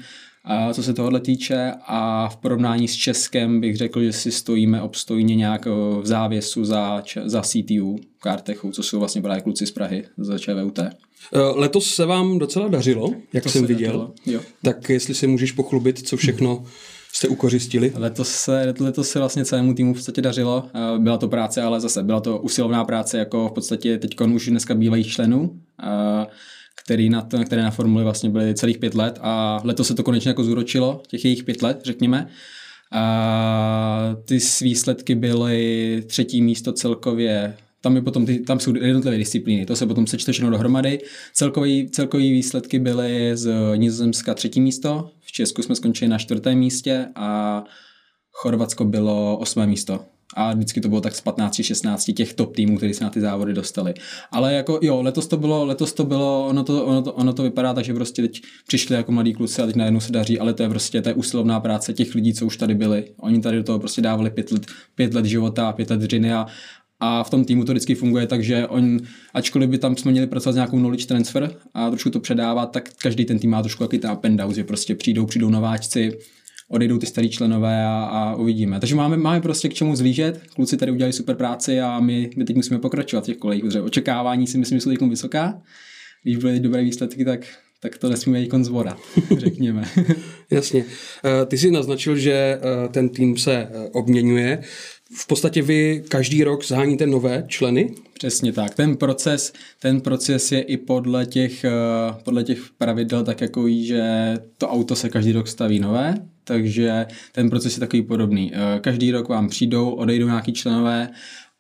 a 0.48 0.74
co 0.74 0.84
se 0.84 0.94
tohohle 0.94 1.20
týče 1.20 1.72
a 1.88 2.30
v 2.30 2.38
porovnání 2.38 2.88
s 2.88 2.96
Českem 2.96 3.62
bych 3.62 3.78
řekl, 3.78 4.04
že 4.04 4.14
si 4.14 4.32
stojíme 4.32 4.82
obstojně 4.82 5.36
nějak 5.36 5.66
v 6.02 6.02
závěsu 6.04 6.66
za, 6.66 7.04
za 7.26 7.42
CTU 7.42 7.96
Cartechu, 8.24 8.72
co 8.72 8.84
jsou 8.84 9.00
vlastně 9.00 9.22
právě 9.22 9.42
kluci 9.42 9.66
z 9.66 9.72
Prahy 9.72 10.04
za 10.18 10.40
ČVUT. 10.40 10.80
Eh, 10.80 10.92
letos 11.34 11.96
se 11.96 12.06
vám 12.06 12.40
docela 12.40 12.68
dařilo, 12.68 13.14
jak 13.34 13.44
to 13.44 13.50
jsem 13.50 13.66
viděl. 13.66 14.12
Jo. 14.26 14.40
Tak 14.64 14.90
jestli 14.90 15.14
si 15.14 15.28
můžeš 15.28 15.52
pochlubit, 15.52 16.07
co 16.07 16.18
všechno 16.18 16.64
jste 17.16 17.28
ukořistili? 17.28 17.94
Letos 17.95 18.30
se, 18.30 18.74
letos 18.80 19.10
se 19.10 19.19
vlastně 19.19 19.45
celému 19.45 19.74
týmu 19.74 19.94
v 19.94 19.98
podstatě 19.98 20.22
dařilo. 20.22 20.69
Eh, 20.74 21.00
byla 21.00 21.18
to 21.18 21.28
práce, 21.28 21.62
ale 21.62 21.80
zase 21.80 22.04
byla 22.04 22.19
to 22.19 22.38
usilovná 22.38 22.86
práce, 22.86 23.18
jako 23.18 23.50
v 23.50 23.52
podstatě 23.52 23.98
teď 23.98 24.22
už 24.22 24.48
dneska 24.50 24.76
bývalých 24.76 25.07
členů, 25.07 25.60
eh, 25.84 26.26
který 26.84 27.10
na, 27.10 27.22
to, 27.22 27.44
které 27.44 27.64
na 27.64 27.72
formuli 27.72 28.04
vlastně 28.04 28.30
byly 28.30 28.56
celých 28.56 28.78
pět 28.78 28.95
let 28.95 29.19
a 29.22 29.62
letos 29.64 29.88
se 29.88 29.94
to 29.95 30.04
konečně 30.04 30.30
jako 30.30 30.44
zúročilo, 30.44 31.02
těch 31.07 31.26
jejich 31.26 31.44
pět 31.44 31.62
let, 31.62 31.81
řekněme. 31.84 32.28
A 32.92 34.16
ty 34.26 34.40
výsledky 34.62 35.16
byly 35.16 36.04
třetí 36.07 36.42
místo 36.42 36.74
celkově 36.74 37.57
tam, 37.85 37.95
je 37.95 38.01
potom 38.01 38.25
ty, 38.25 38.39
tam 38.39 38.59
jsou 38.59 38.75
jednotlivé 38.75 39.18
disciplíny, 39.18 39.65
to 39.65 39.75
se 39.75 39.85
potom 39.85 40.07
sečte 40.07 40.31
všechno 40.31 40.49
dohromady. 40.49 40.99
Celkový, 41.33 41.89
celkový 41.89 42.31
výsledky 42.31 42.80
byly 42.80 43.37
z 43.37 43.54
Nizozemska 43.75 44.33
třetí 44.33 44.61
místo, 44.61 45.09
v 45.21 45.31
Česku 45.31 45.61
jsme 45.61 45.75
skončili 45.75 46.09
na 46.09 46.18
čtvrtém 46.18 46.57
místě 46.57 47.07
a 47.15 47.63
Chorvatsko 48.31 48.85
bylo 48.85 49.37
osmé 49.37 49.68
místo. 49.68 49.99
A 50.35 50.54
vždycky 50.54 50.81
to 50.81 50.89
bylo 50.89 51.01
tak 51.01 51.15
z 51.15 51.23
15-16 51.23 52.13
těch 52.13 52.33
top 52.33 52.56
týmů, 52.56 52.77
kteří 52.77 52.94
se 52.94 53.04
na 53.04 53.09
ty 53.09 53.21
závody 53.21 53.54
dostali. 53.54 53.94
Ale 54.31 54.54
jako 54.54 54.80
jo, 54.81 55.01
letos 55.01 55.27
to 55.27 55.37
bylo, 55.37 55.65
letos 55.65 55.94
to 55.94 56.06
bylo, 56.06 56.47
ono 56.47 56.63
to, 56.63 56.85
ono 56.85 57.01
to, 57.01 57.13
ono 57.13 57.33
to 57.33 57.44
vypadá 57.44 57.73
tak, 57.73 57.85
že 57.85 57.94
prostě 57.94 58.21
teď 58.21 58.42
přišli 58.68 58.95
jako 58.95 59.11
mladí 59.11 59.33
kluci 59.33 59.61
a 59.61 59.65
teď 59.65 59.75
najednou 59.75 59.99
se 59.99 60.11
daří, 60.11 60.39
ale 60.39 60.54
to 60.54 60.63
je 60.63 60.69
prostě 60.69 61.01
to 61.01 61.09
je 61.09 61.15
usilovná 61.15 61.59
práce 61.59 61.94
těch 61.94 62.15
lidí, 62.15 62.33
co 62.33 62.45
už 62.45 62.57
tady 62.57 62.75
byli. 62.75 63.06
Oni 63.18 63.42
tady 63.42 63.57
do 63.57 63.63
toho 63.63 63.80
prostě 63.80 64.01
dávali 64.01 64.30
pět 64.30 64.51
let, 64.51 64.65
pět 64.95 65.13
let 65.13 65.25
života, 65.25 65.71
pět 65.73 65.89
let 65.89 65.99
dřiny 65.99 66.33
a, 66.33 66.45
a 66.99 67.23
v 67.23 67.30
tom 67.30 67.45
týmu 67.45 67.64
to 67.64 67.71
vždycky 67.71 67.95
funguje 67.95 68.28
tak, 68.28 68.44
že 68.44 68.68
on, 68.68 68.99
ačkoliv 69.33 69.69
by 69.69 69.78
tam 69.78 69.97
jsme 69.97 70.11
měli 70.11 70.28
pracovat 70.28 70.54
s 70.54 70.56
nějakou 70.56 70.78
knowledge 70.78 71.06
transfer 71.06 71.56
a 71.73 71.90
trošku 71.90 72.09
to 72.09 72.19
předávat, 72.19 72.66
tak 72.66 72.90
každý 73.02 73.25
ten 73.25 73.40
tým 73.40 73.49
má 73.49 73.61
trošku 73.61 73.83
jaký 73.83 73.99
ten 73.99 74.11
up 74.11 74.25
and 74.25 74.37
down, 74.37 74.54
že 74.54 74.64
prostě 74.64 74.95
přijdou, 74.95 75.25
přijdou 75.25 75.49
nováčci, 75.49 76.18
odejdou 76.69 76.97
ty 76.97 77.06
starý 77.06 77.30
členové 77.30 77.85
a, 77.85 77.90
a 77.90 78.35
uvidíme. 78.35 78.80
Takže 78.80 78.95
máme, 78.95 79.18
máme 79.18 79.42
prostě 79.42 79.69
k 79.69 79.73
čemu 79.73 79.95
zlížet. 79.95 80.42
Kluci 80.56 80.78
tady 80.78 80.92
udělali 80.92 81.14
super 81.14 81.35
práci 81.35 81.81
a 81.81 81.99
my, 81.99 82.30
my 82.37 82.45
teď 82.45 82.56
musíme 82.56 82.80
pokračovat 82.80 83.21
v 83.21 83.25
těch 83.25 83.37
kolejích. 83.37 83.64
Očekávání 83.83 84.47
si 84.47 84.57
myslím, 84.57 84.80
že 84.80 84.83
jsou 84.83 85.09
vysoká. 85.09 85.61
Když 86.23 86.37
byly 86.37 86.59
dobré 86.59 86.83
výsledky, 86.83 87.25
tak 87.25 87.47
tak 87.80 87.97
to 87.97 88.09
nesmíme 88.09 88.40
jít 88.40 88.54
z 88.61 88.68
voda, 88.68 88.97
řekněme. 89.37 89.83
Jasně. 90.52 90.85
Eh, 91.25 91.45
ty 91.45 91.57
jsi 91.57 91.71
naznačil, 91.71 92.18
že 92.18 92.33
eh, 92.33 92.90
ten 92.90 93.09
tým 93.09 93.37
se 93.37 93.54
eh, 93.54 93.90
obměňuje. 93.92 94.64
V 95.14 95.28
podstatě 95.28 95.62
vy 95.62 96.04
každý 96.09 96.44
rok 96.44 96.66
zháníte 96.66 97.07
nové 97.07 97.44
členy? 97.47 97.95
Přesně 98.14 98.54
tak. 98.54 98.76
Ten 98.76 98.97
proces, 98.97 99.54
ten 99.80 100.02
proces 100.02 100.52
je 100.52 100.62
i 100.62 100.78
podle 100.78 101.26
těch, 101.26 101.64
eh, 101.64 101.71
podle 102.24 102.44
těch 102.44 102.59
pravidel 102.78 103.24
tak 103.24 103.42
jako 103.42 103.66
že 103.69 104.33
to 104.57 104.69
auto 104.69 104.95
se 104.95 105.09
každý 105.09 105.31
rok 105.31 105.47
staví 105.47 105.80
nové, 105.80 106.16
takže 106.44 107.06
ten 107.31 107.50
proces 107.50 107.74
je 107.74 107.80
takový 107.80 108.02
podobný. 108.02 108.52
Eh, 108.54 108.80
každý 108.80 109.12
rok 109.12 109.30
vám 109.30 109.50
přijdou, 109.50 109.90
odejdou 109.90 110.28
nějaký 110.28 110.54
členové 110.54 111.09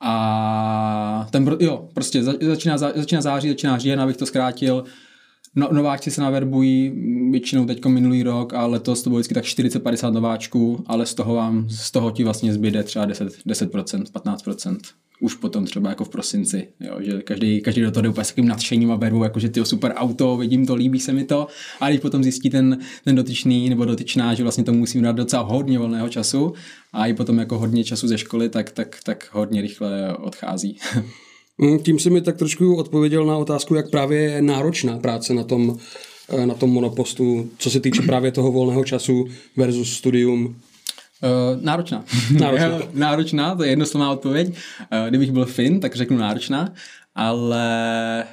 a 0.01 1.27
ten, 1.31 1.57
jo, 1.59 1.89
prostě 1.93 2.23
začíná, 2.23 2.77
začíná 2.77 3.21
září, 3.21 3.49
začíná 3.49 3.77
říjen, 3.77 4.01
abych 4.01 4.17
to 4.17 4.25
zkrátil, 4.25 4.83
No, 5.55 5.69
nováčci 5.71 6.11
se 6.11 6.21
naverbují 6.21 6.91
většinou 7.31 7.65
teď 7.65 7.85
minulý 7.85 8.23
rok 8.23 8.53
a 8.53 8.65
letos 8.65 9.03
to 9.03 9.09
bylo 9.09 9.19
vždycky 9.19 9.33
tak 9.33 9.43
40-50 9.43 10.13
nováčků, 10.13 10.83
ale 10.87 11.05
z 11.05 11.13
toho 11.13 11.35
vám, 11.35 11.69
z 11.69 11.91
toho 11.91 12.11
ti 12.11 12.23
vlastně 12.23 12.53
zbyde 12.53 12.83
třeba 12.83 13.05
10, 13.05 13.45
10%, 13.47 14.03
15% 14.03 14.77
už 15.19 15.35
potom 15.35 15.65
třeba 15.65 15.89
jako 15.89 16.05
v 16.05 16.09
prosinci, 16.09 16.67
jo, 16.79 16.97
že 16.99 17.21
každý, 17.21 17.61
každý 17.61 17.81
do 17.81 17.91
toho 17.91 18.01
jde 18.01 18.09
úplně 18.09 18.25
s 18.25 18.27
takovým 18.27 18.49
nadšením 18.49 18.91
a 18.91 18.95
verbu, 18.95 19.23
jako 19.23 19.39
že 19.39 19.49
ty 19.49 19.65
super 19.65 19.93
auto, 19.95 20.37
vidím 20.37 20.65
to, 20.65 20.75
líbí 20.75 20.99
se 20.99 21.13
mi 21.13 21.23
to, 21.23 21.47
a 21.79 21.89
když 21.89 22.01
potom 22.01 22.23
zjistí 22.23 22.49
ten, 22.49 22.79
ten 23.03 23.15
dotyčný 23.15 23.69
nebo 23.69 23.85
dotyčná, 23.85 24.33
že 24.33 24.43
vlastně 24.43 24.63
to 24.63 24.73
musím 24.73 25.01
dát 25.01 25.15
docela 25.15 25.43
hodně 25.43 25.79
volného 25.79 26.09
času 26.09 26.53
a 26.93 27.07
i 27.07 27.13
potom 27.13 27.39
jako 27.39 27.59
hodně 27.59 27.83
času 27.83 28.07
ze 28.07 28.17
školy, 28.17 28.49
tak, 28.49 28.71
tak, 28.71 28.97
tak 29.03 29.29
hodně 29.31 29.61
rychle 29.61 30.17
odchází. 30.17 30.77
Mm, 31.57 31.79
tím 31.79 31.99
si 31.99 32.09
mi 32.09 32.21
tak 32.21 32.37
trošku 32.37 32.75
odpověděl 32.75 33.25
na 33.25 33.37
otázku, 33.37 33.75
jak 33.75 33.89
právě 33.89 34.21
je 34.21 34.41
náročná 34.41 34.97
práce 34.97 35.33
na 35.33 35.43
tom, 35.43 35.77
eh, 36.29 36.45
na 36.45 36.53
tom 36.53 36.69
monopostu, 36.69 37.49
co 37.57 37.69
se 37.69 37.79
týče 37.79 38.01
právě 38.01 38.31
toho 38.31 38.51
volného 38.51 38.83
času 38.83 39.27
versus 39.57 39.93
studium. 39.93 40.55
Uh, 41.23 41.63
náročná. 41.63 42.05
Náročná. 42.39 42.79
náročná, 42.93 43.55
to 43.55 43.63
je 43.63 43.69
jednoslovná 43.69 44.11
odpověď. 44.11 44.47
Uh, 44.47 45.09
kdybych 45.09 45.31
byl 45.31 45.45
Fin, 45.45 45.79
tak 45.79 45.95
řeknu 45.95 46.17
náročná, 46.17 46.73
ale 47.15 48.23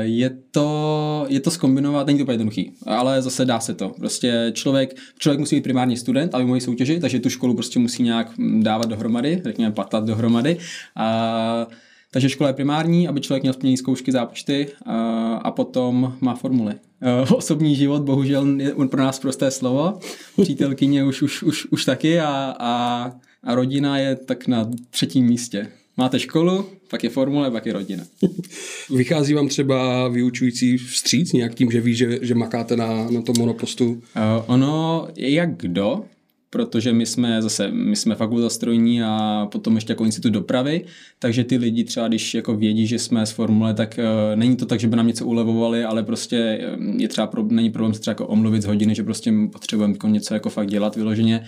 je 0.00 0.30
to, 0.50 1.26
je 1.28 1.40
to 1.40 1.50
zkombinovat, 1.50 2.06
není 2.06 2.18
to 2.18 2.22
úplně 2.22 2.34
jednoduchý, 2.34 2.72
ale 2.86 3.22
zase 3.22 3.44
dá 3.44 3.60
se 3.60 3.74
to. 3.74 3.88
Prostě 3.88 4.52
člověk, 4.54 4.94
člověk 5.18 5.40
musí 5.40 5.56
být 5.56 5.62
primární 5.62 5.96
student, 5.96 6.34
aby 6.34 6.44
mohl 6.44 6.60
soutěžit, 6.60 7.00
takže 7.00 7.20
tu 7.20 7.30
školu 7.30 7.54
prostě 7.54 7.78
musí 7.78 8.02
nějak 8.02 8.30
dávat 8.60 8.88
dohromady, 8.88 9.42
řekněme 9.44 9.72
patlat 9.72 10.04
dohromady. 10.04 10.56
Uh, 10.56 11.72
takže 12.12 12.28
škola 12.28 12.48
je 12.48 12.54
primární, 12.54 13.08
aby 13.08 13.20
člověk 13.20 13.42
měl 13.42 13.52
splnění 13.52 13.76
zkoušky, 13.76 14.12
zápočty 14.12 14.66
a, 14.86 14.96
a 15.34 15.50
potom 15.50 16.16
má 16.20 16.34
formuly. 16.34 16.74
Osobní 17.34 17.76
život 17.76 18.02
bohužel 18.02 18.60
je 18.60 18.74
pro 18.90 19.02
nás 19.02 19.18
prosté 19.18 19.50
slovo, 19.50 19.98
přítelkyně 20.42 21.04
už, 21.04 21.22
už, 21.22 21.42
už, 21.42 21.66
už 21.66 21.84
taky 21.84 22.20
a, 22.20 22.54
a, 22.58 23.12
a 23.44 23.54
rodina 23.54 23.98
je 23.98 24.16
tak 24.16 24.48
na 24.48 24.70
třetím 24.90 25.26
místě. 25.26 25.68
Máte 25.96 26.18
školu, 26.18 26.66
pak 26.90 27.04
je 27.04 27.10
formule, 27.10 27.50
pak 27.50 27.66
je 27.66 27.72
rodina. 27.72 28.04
Vychází 28.90 29.34
vám 29.34 29.48
třeba 29.48 30.08
vyučující 30.08 30.76
vstříc 30.76 31.32
nějak 31.32 31.54
tím, 31.54 31.70
že 31.70 31.80
ví, 31.80 31.94
že, 31.94 32.18
že 32.22 32.34
makáte 32.34 32.76
na, 32.76 33.10
na 33.10 33.22
tom 33.22 33.34
monopostu? 33.38 33.90
Uh, 33.90 34.00
ono 34.46 35.08
je 35.16 35.30
jak 35.30 35.56
kdo, 35.56 36.04
protože 36.56 36.92
my 36.92 37.06
jsme 37.06 37.42
zase, 37.42 37.70
my 37.70 37.96
jsme 37.96 38.14
fakulta 38.14 38.50
strojní 38.50 39.02
a 39.02 39.46
potom 39.52 39.74
ještě 39.74 39.92
jako 39.92 40.04
institut 40.04 40.32
dopravy, 40.32 40.84
takže 41.18 41.44
ty 41.44 41.56
lidi 41.56 41.84
třeba, 41.84 42.08
když 42.08 42.34
jako 42.34 42.56
vědí, 42.56 42.86
že 42.86 42.98
jsme 42.98 43.26
z 43.26 43.30
formule, 43.30 43.74
tak 43.74 43.98
uh, 43.98 44.38
není 44.38 44.56
to 44.56 44.66
tak, 44.66 44.80
že 44.80 44.88
by 44.88 44.96
nám 44.96 45.06
něco 45.06 45.26
ulevovali, 45.26 45.84
ale 45.84 46.02
prostě 46.02 46.36
eh, 46.36 46.76
je 46.96 47.08
třeba, 47.08 47.26
pro, 47.26 47.42
není 47.42 47.70
problém 47.70 47.94
se 47.94 48.00
třeba 48.00 48.12
jako 48.12 48.26
omluvit 48.26 48.62
z 48.62 48.66
hodiny, 48.66 48.94
že 48.94 49.02
prostě 49.02 49.32
potřebujeme 49.52 49.94
jako 49.94 50.08
něco 50.08 50.34
jako 50.34 50.50
fakt 50.50 50.68
dělat 50.68 50.96
vyloženě, 50.96 51.44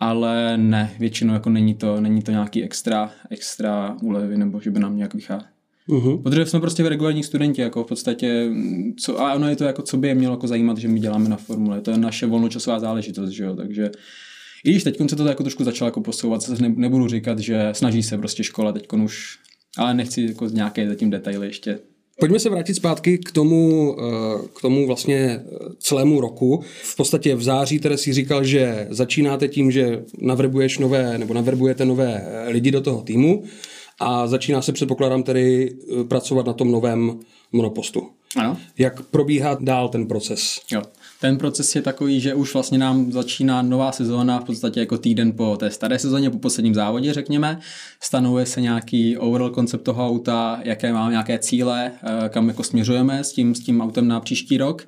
ale 0.00 0.58
ne, 0.58 0.90
většinou 0.98 1.34
jako 1.34 1.50
není 1.50 1.74
to, 1.74 2.00
není 2.00 2.22
to 2.22 2.30
nějaký 2.30 2.62
extra, 2.62 3.10
extra 3.30 3.96
úlevy, 4.02 4.36
nebo 4.36 4.60
že 4.60 4.70
by 4.70 4.80
nám 4.80 4.96
nějak 4.96 5.14
vycházelo. 5.14 5.54
Uh-huh. 5.88 6.22
Protože 6.22 6.46
jsme 6.46 6.60
prostě 6.60 6.88
regulární 6.88 7.22
studenti, 7.22 7.62
jako 7.62 7.84
v 7.84 7.86
podstatě, 7.86 8.50
co, 8.96 9.20
a 9.20 9.34
ono 9.34 9.48
je 9.48 9.56
to 9.56 9.64
jako, 9.64 9.82
co 9.82 9.96
by 9.96 10.08
je 10.08 10.14
mělo 10.14 10.34
jako 10.34 10.46
zajímat, 10.46 10.78
že 10.78 10.88
my 10.88 11.00
děláme 11.00 11.28
na 11.28 11.36
formule, 11.36 11.80
to 11.80 11.90
je 11.90 11.98
naše 11.98 12.26
volnočasová 12.26 12.78
záležitost, 12.78 13.30
že 13.30 13.44
jo, 13.44 13.56
takže 13.56 13.90
i 14.64 14.70
když 14.70 14.84
teď 14.84 14.96
se 15.10 15.16
to 15.16 15.26
jako 15.26 15.42
trošku 15.42 15.64
začalo 15.64 15.86
jako 15.86 16.00
posouvat, 16.00 16.48
nebudu 16.60 17.08
říkat, 17.08 17.38
že 17.38 17.68
snaží 17.72 18.02
se 18.02 18.18
prostě 18.18 18.44
škola 18.44 18.72
teď 18.72 18.92
už, 18.92 19.38
ale 19.76 19.94
nechci 19.94 20.22
jako 20.22 20.46
nějaké 20.46 20.88
zatím 20.88 21.10
detaily 21.10 21.46
ještě 21.46 21.78
Pojďme 22.20 22.38
se 22.38 22.50
vrátit 22.50 22.74
zpátky 22.74 23.18
k 23.18 23.32
tomu, 23.32 23.96
eh, 23.98 24.48
k 24.54 24.60
tomu 24.60 24.86
vlastně 24.86 25.16
eh, 25.16 25.42
celému 25.78 26.20
roku. 26.20 26.64
V 26.82 26.96
podstatě 26.96 27.34
v 27.34 27.42
září 27.42 27.78
tedy 27.78 27.98
si 27.98 28.12
říkal, 28.12 28.44
že 28.44 28.86
začínáte 28.90 29.48
tím, 29.48 29.70
že 29.70 30.04
navrbuješ 30.18 30.78
nové, 30.78 31.18
nebo 31.18 31.34
navrbujete 31.34 31.84
nové 31.84 32.24
eh, 32.26 32.50
lidi 32.50 32.70
do 32.70 32.80
toho 32.80 33.02
týmu 33.02 33.44
a 34.00 34.26
začíná 34.26 34.62
se 34.62 34.72
předpokládám 34.72 35.22
tedy 35.22 35.76
pracovat 36.08 36.46
na 36.46 36.52
tom 36.52 36.72
novém 36.72 37.20
monopostu. 37.52 38.08
Ano. 38.36 38.56
Jak 38.78 39.02
probíhá 39.02 39.58
dál 39.60 39.88
ten 39.88 40.06
proces? 40.06 40.60
Jo. 40.72 40.82
Ten 41.24 41.38
proces 41.38 41.76
je 41.76 41.82
takový, 41.82 42.20
že 42.20 42.34
už 42.34 42.54
vlastně 42.54 42.78
nám 42.78 43.12
začíná 43.12 43.62
nová 43.62 43.92
sezóna 43.92 44.40
v 44.40 44.44
podstatě 44.44 44.80
jako 44.80 44.98
týden 44.98 45.32
po 45.32 45.56
té 45.56 45.70
staré 45.70 45.98
sezóně, 45.98 46.30
po 46.30 46.38
posledním 46.38 46.74
závodě, 46.74 47.12
řekněme. 47.12 47.58
Stanovuje 48.00 48.46
se 48.46 48.60
nějaký 48.60 49.18
overall 49.18 49.50
koncept 49.50 49.82
toho 49.82 50.06
auta, 50.06 50.60
jaké 50.64 50.92
máme 50.92 51.10
nějaké 51.10 51.38
cíle, 51.38 51.92
eh, 52.02 52.28
kam 52.28 52.48
jako 52.48 52.62
směřujeme 52.62 53.24
s 53.24 53.32
tím, 53.32 53.54
s 53.54 53.60
tím 53.60 53.80
autem 53.80 54.08
na 54.08 54.20
příští 54.20 54.58
rok. 54.58 54.86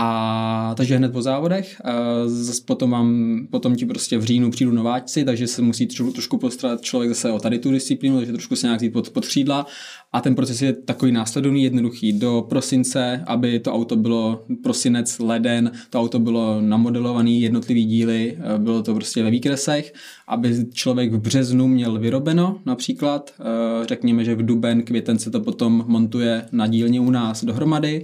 A 0.00 0.74
takže 0.76 0.96
hned 0.96 1.12
po 1.12 1.22
závodech, 1.22 1.80
zase 2.26 2.62
potom, 2.64 2.90
vám, 2.90 3.38
potom 3.50 3.76
ti 3.76 3.86
prostě 3.86 4.18
v 4.18 4.24
říjnu 4.24 4.50
přijdu 4.50 4.72
nováčci, 4.72 5.24
takže 5.24 5.46
se 5.46 5.62
musí 5.62 5.86
tro, 5.86 6.12
trošku 6.12 6.38
postarat 6.38 6.80
člověk 6.80 7.08
zase 7.08 7.32
o 7.32 7.38
tady 7.38 7.58
tu 7.58 7.70
disciplínu, 7.70 8.16
takže 8.16 8.32
trošku 8.32 8.56
se 8.56 8.66
nějak 8.66 8.92
pod, 8.92 9.10
pod 9.10 9.26
křídla. 9.26 9.66
A 10.12 10.20
ten 10.20 10.34
proces 10.34 10.62
je 10.62 10.72
takový 10.72 11.12
následovný, 11.12 11.62
jednoduchý. 11.62 12.12
Do 12.12 12.46
prosince, 12.48 13.24
aby 13.26 13.60
to 13.60 13.72
auto 13.72 13.96
bylo 13.96 14.44
prosinec, 14.62 15.18
leden, 15.18 15.72
to 15.90 16.00
auto 16.00 16.18
bylo 16.18 16.60
namodelované, 16.60 17.30
jednotlivý 17.30 17.84
díly, 17.84 18.38
e, 18.54 18.58
bylo 18.58 18.82
to 18.82 18.94
prostě 18.94 19.22
ve 19.22 19.30
výkresech, 19.30 19.92
aby 20.28 20.66
člověk 20.72 21.12
v 21.12 21.18
březnu 21.18 21.68
měl 21.68 21.98
vyrobeno 21.98 22.60
například. 22.66 23.30
E, 23.30 23.86
řekněme, 23.86 24.24
že 24.24 24.34
v 24.34 24.46
duben, 24.46 24.82
květen 24.82 25.18
se 25.18 25.30
to 25.30 25.40
potom 25.40 25.84
montuje 25.86 26.46
na 26.52 26.66
dílně 26.66 27.00
u 27.00 27.10
nás 27.10 27.44
dohromady 27.44 28.02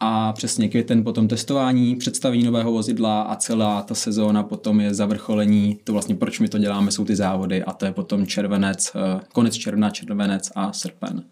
a 0.00 0.32
přesně 0.32 0.68
květen 0.68 1.04
potom 1.04 1.28
testování, 1.28 1.96
představení 1.96 2.42
nového 2.44 2.72
vozidla 2.72 3.22
a 3.22 3.36
celá 3.36 3.82
ta 3.82 3.94
sezóna 3.94 4.42
potom 4.42 4.80
je 4.80 4.94
zavrcholení, 4.94 5.78
to 5.84 5.92
vlastně 5.92 6.14
proč 6.14 6.40
my 6.40 6.48
to 6.48 6.58
děláme, 6.58 6.90
jsou 6.90 7.04
ty 7.04 7.16
závody 7.16 7.64
a 7.64 7.72
to 7.72 7.84
je 7.86 7.92
potom 7.92 8.26
červenec, 8.26 8.92
eh, 8.94 9.20
konec 9.32 9.54
června, 9.54 9.90
červenec 9.90 10.50
a 10.54 10.72
srpen. 10.72 11.24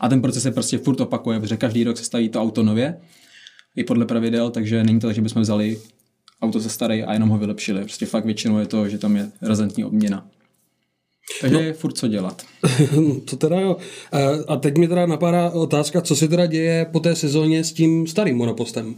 A 0.00 0.08
ten 0.08 0.22
proces 0.22 0.42
se 0.42 0.50
prostě 0.50 0.78
furt 0.78 1.00
opakuje, 1.00 1.40
protože 1.40 1.56
každý 1.56 1.84
rok 1.84 1.96
se 1.96 2.04
staví 2.04 2.28
to 2.28 2.42
auto 2.42 2.62
nově, 2.62 3.00
i 3.76 3.84
podle 3.84 4.06
pravidel, 4.06 4.50
takže 4.50 4.84
není 4.84 5.00
to 5.00 5.06
tak, 5.06 5.16
že 5.16 5.22
bychom 5.22 5.42
vzali 5.42 5.78
auto 6.42 6.60
ze 6.60 6.68
staré 6.68 7.02
a 7.02 7.12
jenom 7.12 7.28
ho 7.28 7.38
vylepšili. 7.38 7.80
Prostě 7.80 8.06
fakt 8.06 8.24
většinou 8.24 8.58
je 8.58 8.66
to, 8.66 8.88
že 8.88 8.98
tam 8.98 9.16
je 9.16 9.30
razentní 9.42 9.84
obměna. 9.84 10.26
Takže 11.40 11.54
no, 11.54 11.60
je 11.60 11.72
furt 11.72 11.92
co 11.92 12.08
dělat. 12.08 12.42
to 13.30 13.36
teda 13.36 13.60
jo. 13.60 13.76
A 14.48 14.56
teď 14.56 14.78
mi 14.78 14.88
teda 14.88 15.06
napadá 15.06 15.50
otázka, 15.50 16.00
co 16.00 16.16
se 16.16 16.28
teda 16.28 16.46
děje 16.46 16.86
po 16.92 17.00
té 17.00 17.14
sezóně 17.14 17.64
s 17.64 17.72
tím 17.72 18.06
starým 18.06 18.36
monopostem? 18.36 18.94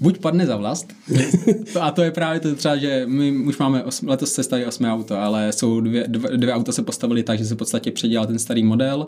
Buď 0.00 0.18
padne 0.18 0.46
za 0.46 0.56
vlast, 0.56 0.92
a 1.80 1.90
to 1.90 2.02
je 2.02 2.10
právě 2.10 2.40
to 2.40 2.54
třeba, 2.54 2.76
že 2.76 3.04
my 3.06 3.32
už 3.32 3.58
máme, 3.58 3.84
osm, 3.84 4.08
letos 4.08 4.32
se 4.32 4.42
staví 4.42 4.64
osmé 4.64 4.92
auto, 4.92 5.18
ale 5.18 5.52
jsou 5.52 5.80
dvě, 5.80 6.04
dvě, 6.08 6.36
dvě 6.36 6.54
auta 6.54 6.72
se 6.72 6.82
postavily 6.82 7.22
tak, 7.22 7.38
že 7.38 7.44
se 7.44 7.54
v 7.54 7.58
podstatě 7.58 7.90
předělal 7.90 8.26
ten 8.26 8.38
starý 8.38 8.64
model, 8.64 9.06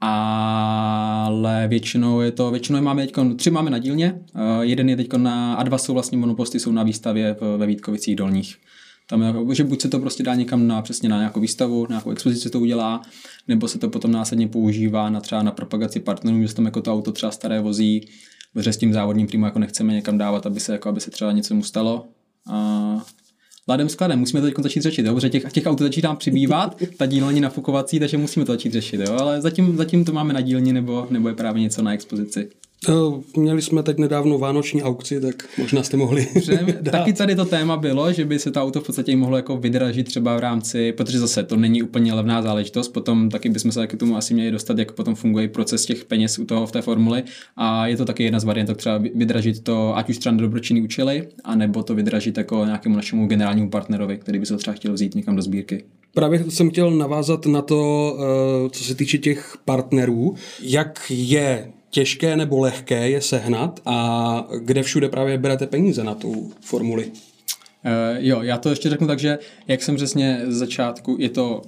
ale 0.00 1.68
většinou 1.68 2.20
je 2.20 2.32
to, 2.32 2.50
většinou 2.50 2.76
je 2.76 2.82
máme 2.82 3.06
teď, 3.06 3.14
tři 3.36 3.50
máme 3.50 3.70
na 3.70 3.78
dílně, 3.78 4.20
jeden 4.60 4.88
je 4.88 4.96
teď 4.96 5.12
na, 5.12 5.54
a 5.54 5.62
dva 5.62 5.78
jsou 5.78 5.94
vlastně 5.94 6.18
monoposty, 6.18 6.60
jsou 6.60 6.72
na 6.72 6.82
výstavě 6.82 7.36
ve 7.56 7.66
Vítkovicích 7.66 8.16
dolních. 8.16 8.56
Tam 9.12 9.22
jako, 9.22 9.54
že 9.54 9.64
buď 9.64 9.82
se 9.82 9.88
to 9.88 9.98
prostě 9.98 10.22
dá 10.22 10.34
někam 10.34 10.66
na, 10.66 10.82
přesně 10.82 11.08
na 11.08 11.18
nějakou 11.18 11.40
výstavu, 11.40 11.82
na 11.82 11.88
nějakou 11.88 12.10
expozici 12.10 12.50
to 12.50 12.60
udělá, 12.60 13.02
nebo 13.48 13.68
se 13.68 13.78
to 13.78 13.88
potom 13.88 14.12
následně 14.12 14.48
používá 14.48 15.10
na 15.10 15.20
třeba 15.20 15.42
na 15.42 15.50
propagaci 15.50 16.00
partnerů, 16.00 16.46
že 16.46 16.54
tam 16.54 16.64
jako 16.64 16.82
to 16.82 16.92
auto 16.92 17.12
třeba 17.12 17.32
staré 17.32 17.60
vozí, 17.60 18.08
protože 18.52 18.72
s 18.72 18.76
tím 18.76 18.92
závodním 18.92 19.26
přímo 19.26 19.46
jako 19.46 19.58
nechceme 19.58 19.92
někam 19.92 20.18
dávat, 20.18 20.46
aby 20.46 20.60
se, 20.60 20.72
jako, 20.72 20.88
aby 20.88 21.00
se 21.00 21.10
třeba 21.10 21.32
něco 21.32 21.54
mu 21.54 21.62
stalo. 21.62 22.08
A 22.46 23.06
Ládem 23.68 23.88
skladem, 23.88 24.18
musíme 24.18 24.40
to 24.40 24.46
teď 24.46 24.54
začít 24.58 24.82
řešit, 24.82 25.06
jo? 25.06 25.14
protože 25.14 25.30
těch, 25.30 25.52
těch 25.52 25.66
aut 25.66 25.78
začíná 25.78 26.14
přibývat, 26.14 26.76
ta 26.96 27.06
dílna 27.06 27.26
není 27.26 27.40
nafukovací, 27.40 27.98
takže 27.98 28.18
musíme 28.18 28.46
to 28.46 28.52
začít 28.52 28.72
řešit, 28.72 29.00
jo? 29.00 29.16
ale 29.20 29.40
zatím, 29.40 29.76
zatím 29.76 30.04
to 30.04 30.12
máme 30.12 30.32
na 30.32 30.40
dílně 30.40 30.72
nebo, 30.72 31.06
nebo 31.10 31.28
je 31.28 31.34
právě 31.34 31.62
něco 31.62 31.82
na 31.82 31.94
expozici. 31.94 32.50
Měli 33.36 33.62
jsme 33.62 33.82
teď 33.82 33.98
nedávno 33.98 34.38
vánoční 34.38 34.82
aukci, 34.82 35.20
tak 35.20 35.48
možná 35.58 35.82
jste 35.82 35.96
mohli 35.96 36.28
Taky 36.90 37.12
tady 37.12 37.36
to 37.36 37.44
téma 37.44 37.76
bylo, 37.76 38.12
že 38.12 38.24
by 38.24 38.38
se 38.38 38.50
to 38.50 38.62
auto 38.62 38.80
v 38.80 38.86
podstatě 38.86 39.16
mohlo 39.16 39.36
jako 39.36 39.56
vydražit 39.56 40.06
třeba 40.06 40.36
v 40.36 40.40
rámci, 40.40 40.92
protože 40.92 41.18
zase 41.18 41.42
to 41.42 41.56
není 41.56 41.82
úplně 41.82 42.14
levná 42.14 42.42
záležitost, 42.42 42.88
potom 42.88 43.30
taky 43.30 43.48
bychom 43.48 43.72
se 43.72 43.86
k 43.86 43.96
tomu 43.96 44.16
asi 44.16 44.34
měli 44.34 44.50
dostat, 44.50 44.78
jak 44.78 44.92
potom 44.92 45.14
funguje 45.14 45.48
proces 45.48 45.86
těch 45.86 46.04
peněz 46.04 46.38
u 46.38 46.44
toho 46.44 46.66
v 46.66 46.72
té 46.72 46.82
formuli. 46.82 47.22
A 47.56 47.86
je 47.86 47.96
to 47.96 48.04
taky 48.04 48.24
jedna 48.24 48.40
z 48.40 48.44
variant, 48.44 48.76
třeba 48.76 48.98
vydražit 48.98 49.64
to, 49.64 49.96
ať 49.96 50.10
už 50.10 50.18
třeba 50.18 50.36
dobročinný 50.36 50.82
účely, 50.82 51.28
anebo 51.44 51.82
to 51.82 51.94
vydražit 51.94 52.38
jako 52.38 52.64
nějakému 52.64 52.96
našemu 52.96 53.26
generálnímu 53.26 53.70
partnerovi, 53.70 54.16
který 54.16 54.38
by 54.38 54.46
se 54.46 54.52
to 54.52 54.58
třeba 54.58 54.74
chtěl 54.74 54.92
vzít 54.92 55.14
někam 55.14 55.36
do 55.36 55.42
sbírky. 55.42 55.84
Právě 56.14 56.44
jsem 56.50 56.70
chtěl 56.70 56.90
navázat 56.90 57.46
na 57.46 57.62
to, 57.62 58.12
eh, 58.18 58.70
co 58.70 58.84
se 58.84 58.94
týče 58.94 59.18
těch 59.18 59.56
partnerů, 59.64 60.34
jak 60.62 61.02
je 61.08 61.72
těžké 61.92 62.36
nebo 62.36 62.58
lehké 62.58 63.10
je 63.10 63.20
sehnat 63.20 63.80
a 63.86 64.46
kde 64.58 64.82
všude 64.82 65.08
právě 65.08 65.38
berete 65.38 65.66
peníze 65.66 66.04
na 66.04 66.14
tu 66.14 66.52
formuli? 66.60 67.04
Uh, 67.06 67.12
jo, 68.18 68.42
já 68.42 68.58
to 68.58 68.70
ještě 68.70 68.90
řeknu 68.90 69.06
tak, 69.06 69.18
že 69.18 69.38
jak 69.68 69.82
jsem 69.82 69.96
přesně 69.96 70.40
z 70.48 70.56
začátku, 70.56 71.16
je 71.18 71.28
to 71.28 71.62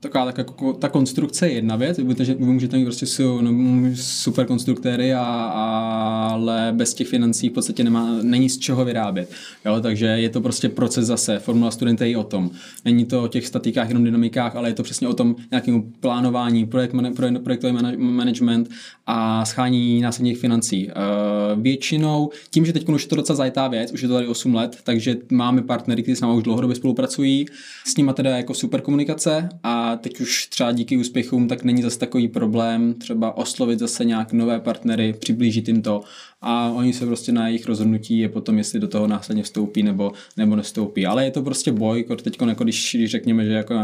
taková 0.00 0.24
tak 0.24 0.38
jako, 0.38 0.72
ta 0.72 0.88
konstrukce 0.88 1.48
je 1.48 1.54
jedna 1.54 1.76
věc, 1.76 2.00
protože 2.06 2.34
vy 2.34 2.44
můžete 2.44 2.76
mít 2.76 2.84
prostě 2.84 3.06
su, 3.06 3.40
no, 3.40 3.50
super 3.94 4.46
konstruktéry, 4.46 5.14
a, 5.14 5.22
a, 5.22 6.28
ale 6.32 6.72
bez 6.76 6.94
těch 6.94 7.08
financí 7.08 7.48
v 7.48 7.52
podstatě 7.52 7.84
nemá, 7.84 8.18
není 8.22 8.48
z 8.48 8.58
čeho 8.58 8.84
vyrábět. 8.84 9.30
Jo, 9.64 9.80
takže 9.80 10.06
je 10.06 10.28
to 10.28 10.40
prostě 10.40 10.68
proces 10.68 11.06
zase. 11.06 11.38
Formula 11.38 11.70
studenta 11.70 12.04
je 12.04 12.10
i 12.10 12.16
o 12.16 12.24
tom. 12.24 12.50
Není 12.84 13.04
to 13.04 13.22
o 13.22 13.28
těch 13.28 13.46
statikách, 13.46 13.88
jenom 13.88 14.04
dynamikách, 14.04 14.56
ale 14.56 14.68
je 14.68 14.74
to 14.74 14.82
přesně 14.82 15.08
o 15.08 15.14
tom 15.14 15.36
nějakém 15.50 15.92
plánování, 16.00 16.66
projekt, 16.66 16.92
projekt, 17.16 17.42
projektový 17.42 17.72
management 17.98 18.70
a 19.06 19.44
schání 19.44 20.00
následných 20.00 20.38
financí. 20.38 20.88
Uh, 20.88 21.62
většinou, 21.62 22.30
tím, 22.50 22.66
že 22.66 22.72
teď 22.72 22.88
už 22.88 23.02
je 23.02 23.08
to 23.08 23.16
docela 23.16 23.36
zajitá 23.36 23.68
věc, 23.68 23.92
už 23.92 24.02
je 24.02 24.08
to 24.08 24.14
tady 24.14 24.26
8 24.26 24.54
let, 24.54 24.78
takže 24.84 25.16
máme 25.32 25.62
partnery, 25.62 26.02
kteří 26.02 26.16
s 26.16 26.20
námi 26.20 26.34
už 26.34 26.42
dlouhodobě 26.42 26.76
spolupracují, 26.76 27.46
s 27.86 27.96
nimi 27.96 28.12
teda 28.14 28.36
jako 28.36 28.54
super 28.54 28.80
komunikace 28.80 29.48
a 29.62 29.85
teď 29.96 30.20
už 30.20 30.46
třeba 30.46 30.72
díky 30.72 30.96
úspěchům 30.96 31.48
tak 31.48 31.64
není 31.64 31.82
zase 31.82 31.98
takový 31.98 32.28
problém 32.28 32.94
třeba 32.94 33.36
oslovit 33.36 33.78
zase 33.78 34.04
nějak 34.04 34.32
nové 34.32 34.60
partnery, 34.60 35.12
přiblížit 35.12 35.68
jim 35.68 35.82
to 35.82 36.02
a 36.48 36.70
oni 36.70 36.92
se 36.92 37.06
prostě 37.06 37.32
na 37.32 37.48
jejich 37.48 37.66
rozhodnutí 37.66 38.18
je 38.18 38.28
potom, 38.28 38.58
jestli 38.58 38.80
do 38.80 38.88
toho 38.88 39.06
následně 39.06 39.42
vstoupí 39.42 39.82
nebo, 39.82 40.12
nebo 40.36 40.56
nestoupí. 40.56 41.06
Ale 41.06 41.24
je 41.24 41.30
to 41.30 41.42
prostě 41.42 41.72
boj, 41.72 41.98
jako 41.98 42.16
teď, 42.16 42.38
jako 42.48 42.64
když, 42.64 42.94
když 42.94 43.10
řekněme, 43.10 43.44
že 43.44 43.52
jako 43.52 43.74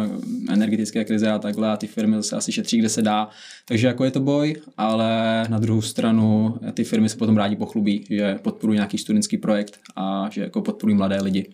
energetické 0.49 1.05
krize 1.05 1.31
a 1.31 1.39
takhle 1.39 1.71
a 1.71 1.77
ty 1.77 1.87
firmy 1.87 2.17
zase 2.17 2.37
asi 2.37 2.53
šetří, 2.53 2.79
kde 2.79 2.89
se 2.89 3.03
dá, 3.03 3.29
takže 3.69 3.87
jako 3.87 4.05
je 4.05 4.11
to 4.11 4.21
boj, 4.21 4.57
ale 4.79 5.43
na 5.49 5.59
druhou 5.59 5.83
stranu 5.83 6.55
ty 6.75 6.85
firmy 6.85 7.09
se 7.09 7.17
potom 7.17 7.37
rádi 7.37 7.57
pochlubí, 7.57 8.05
že 8.11 8.39
podporují 8.43 8.77
nějaký 8.77 8.99
studentský 8.99 9.37
projekt 9.39 9.79
a 9.97 10.29
že 10.31 10.41
jako 10.41 10.63
podporují 10.63 10.97
mladé 10.97 11.23
lidi. 11.23 11.47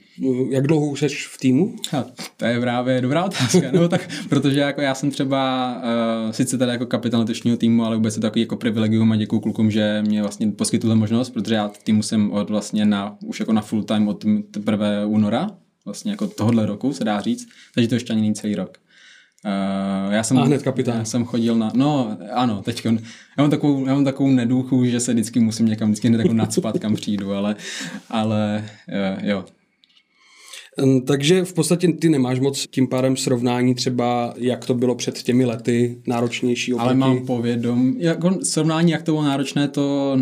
Jak 0.50 0.66
dlouho 0.66 0.86
už 0.86 1.00
jsi 1.00 1.08
v 1.08 1.38
týmu? 1.40 1.76
Ha, 1.90 2.06
to 2.36 2.44
je 2.44 2.60
právě 2.60 3.00
dobrá 3.00 3.24
otázka, 3.24 3.72
no 3.72 3.88
tak, 3.88 4.08
protože 4.28 4.60
jako 4.60 4.80
já 4.80 4.94
jsem 4.94 5.10
třeba 5.10 5.74
uh, 6.24 6.30
sice 6.30 6.58
tady 6.58 6.72
jako 6.72 6.86
kapitán 6.86 7.20
letošního 7.20 7.56
týmu, 7.56 7.84
ale 7.84 7.96
vůbec 7.96 8.16
je 8.16 8.20
to 8.20 8.26
takový 8.26 8.40
jako 8.40 8.56
privilegium 8.56 9.12
a 9.12 9.16
děkuji 9.16 9.40
klukům, 9.40 9.70
že 9.70 10.02
mě 10.06 10.22
vlastně 10.22 10.50
poskytl 10.50 10.97
možnost, 10.98 11.30
protože 11.30 11.54
já 11.54 11.68
týmu 11.68 12.02
jsem 12.02 12.30
od 12.30 12.50
vlastně 12.50 12.86
na, 12.86 13.16
už 13.24 13.40
jako 13.40 13.52
na 13.52 13.60
full 13.60 13.82
time 13.82 14.08
od 14.08 14.24
teprve 14.50 15.06
února, 15.06 15.50
vlastně 15.84 16.10
jako 16.10 16.26
tohohle 16.26 16.66
roku 16.66 16.92
se 16.92 17.04
dá 17.04 17.20
říct, 17.20 17.48
takže 17.74 17.88
to 17.88 17.94
ještě 17.94 18.12
ani 18.12 18.22
není 18.22 18.34
celý 18.34 18.54
rok. 18.54 18.78
Uh, 19.44 20.12
já 20.12 20.22
jsem, 20.22 20.38
a 20.38 20.44
hned 20.44 20.62
kapitán. 20.62 20.98
Já 20.98 21.04
jsem 21.04 21.24
chodil 21.24 21.54
na, 21.54 21.72
no 21.74 22.18
ano, 22.32 22.62
teď 22.62 22.84
já 22.84 22.92
mám 23.38 23.50
takovou, 23.50 23.86
já 23.86 23.94
mám 23.94 24.04
takovou 24.04 24.30
neduchu, 24.30 24.84
že 24.84 25.00
se 25.00 25.12
vždycky 25.12 25.40
musím 25.40 25.66
někam 25.66 25.88
vždycky 25.88 26.08
hned 26.08 26.18
jako 26.20 26.34
nadspat, 26.34 26.78
kam 26.78 26.94
přijdu, 26.94 27.32
ale, 27.32 27.56
ale 28.10 28.64
uh, 28.88 29.28
jo, 29.28 29.44
takže 31.06 31.44
v 31.44 31.52
podstatě 31.52 31.92
ty 31.92 32.08
nemáš 32.08 32.40
moc 32.40 32.66
tím 32.66 32.88
pádem 32.88 33.16
srovnání 33.16 33.74
třeba, 33.74 34.34
jak 34.36 34.64
to 34.64 34.74
bylo 34.74 34.94
před 34.94 35.22
těmi 35.22 35.44
lety, 35.44 36.02
náročnější 36.06 36.74
oproti... 36.74 36.86
Ale 36.86 36.94
mám 36.94 37.26
povědom, 37.26 37.94
jako 37.98 38.38
srovnání, 38.44 38.92
jak 38.92 39.02
to 39.02 39.12
bylo 39.12 39.24
náročné, 39.24 39.68
to 39.68 40.18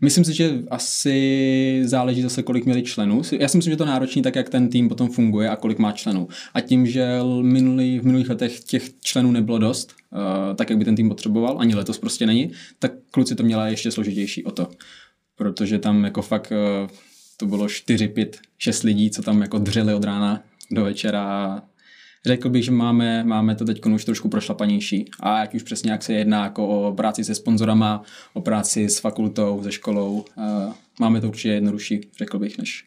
Myslím 0.00 0.24
si, 0.24 0.34
že 0.34 0.58
asi 0.70 1.82
záleží 1.84 2.22
zase, 2.22 2.42
kolik 2.42 2.64
měli 2.64 2.82
členů. 2.82 3.22
Já 3.38 3.48
si 3.48 3.56
myslím, 3.56 3.72
že 3.72 3.76
to 3.76 3.84
náročný 3.84 4.22
tak, 4.22 4.36
jak 4.36 4.48
ten 4.48 4.68
tým 4.68 4.88
potom 4.88 5.10
funguje 5.10 5.48
a 5.48 5.56
kolik 5.56 5.78
má 5.78 5.92
členů. 5.92 6.28
A 6.54 6.60
tím, 6.60 6.86
že 6.86 7.18
minulý, 7.42 7.98
v 7.98 8.04
minulých 8.04 8.28
letech 8.28 8.60
těch 8.60 9.00
členů 9.00 9.32
nebylo 9.32 9.58
dost, 9.58 9.94
uh, 10.12 10.56
tak, 10.56 10.70
jak 10.70 10.78
by 10.78 10.84
ten 10.84 10.96
tým 10.96 11.08
potřeboval, 11.08 11.56
ani 11.60 11.74
letos 11.74 11.98
prostě 11.98 12.26
není, 12.26 12.52
tak 12.78 12.92
kluci 13.10 13.34
to 13.34 13.42
měla 13.42 13.68
ještě 13.68 13.90
složitější 13.90 14.44
o 14.44 14.50
to. 14.50 14.68
Protože 15.36 15.78
tam 15.78 16.04
jako 16.04 16.22
fakt 16.22 16.52
uh, 16.82 16.90
to 17.36 17.46
bylo 17.46 17.68
4, 17.68 18.08
5, 18.08 18.40
6 18.58 18.82
lidí, 18.82 19.10
co 19.10 19.22
tam 19.22 19.42
jako 19.42 19.58
dřeli 19.58 19.94
od 19.94 20.04
rána 20.04 20.42
do 20.70 20.84
večera 20.84 21.62
Řekl 22.26 22.48
bych, 22.48 22.64
že 22.64 22.70
máme, 22.70 23.24
máme 23.24 23.54
to 23.54 23.64
teď 23.64 23.86
už 23.86 24.04
trošku 24.04 24.28
prošlapanější. 24.28 25.10
A 25.20 25.40
jak 25.40 25.54
už 25.54 25.62
přesně 25.62 25.92
jak 25.92 26.02
se 26.02 26.12
jedná 26.12 26.44
jako 26.44 26.68
o 26.68 26.94
práci 26.94 27.24
se 27.24 27.34
sponzorama, 27.34 28.02
o 28.32 28.40
práci 28.40 28.88
s 28.88 28.98
fakultou, 28.98 29.62
se 29.62 29.72
školou, 29.72 30.24
máme 31.00 31.20
to 31.20 31.28
určitě 31.28 31.48
jednodušší, 31.48 32.00
řekl 32.18 32.38
bych, 32.38 32.58
než 32.58 32.84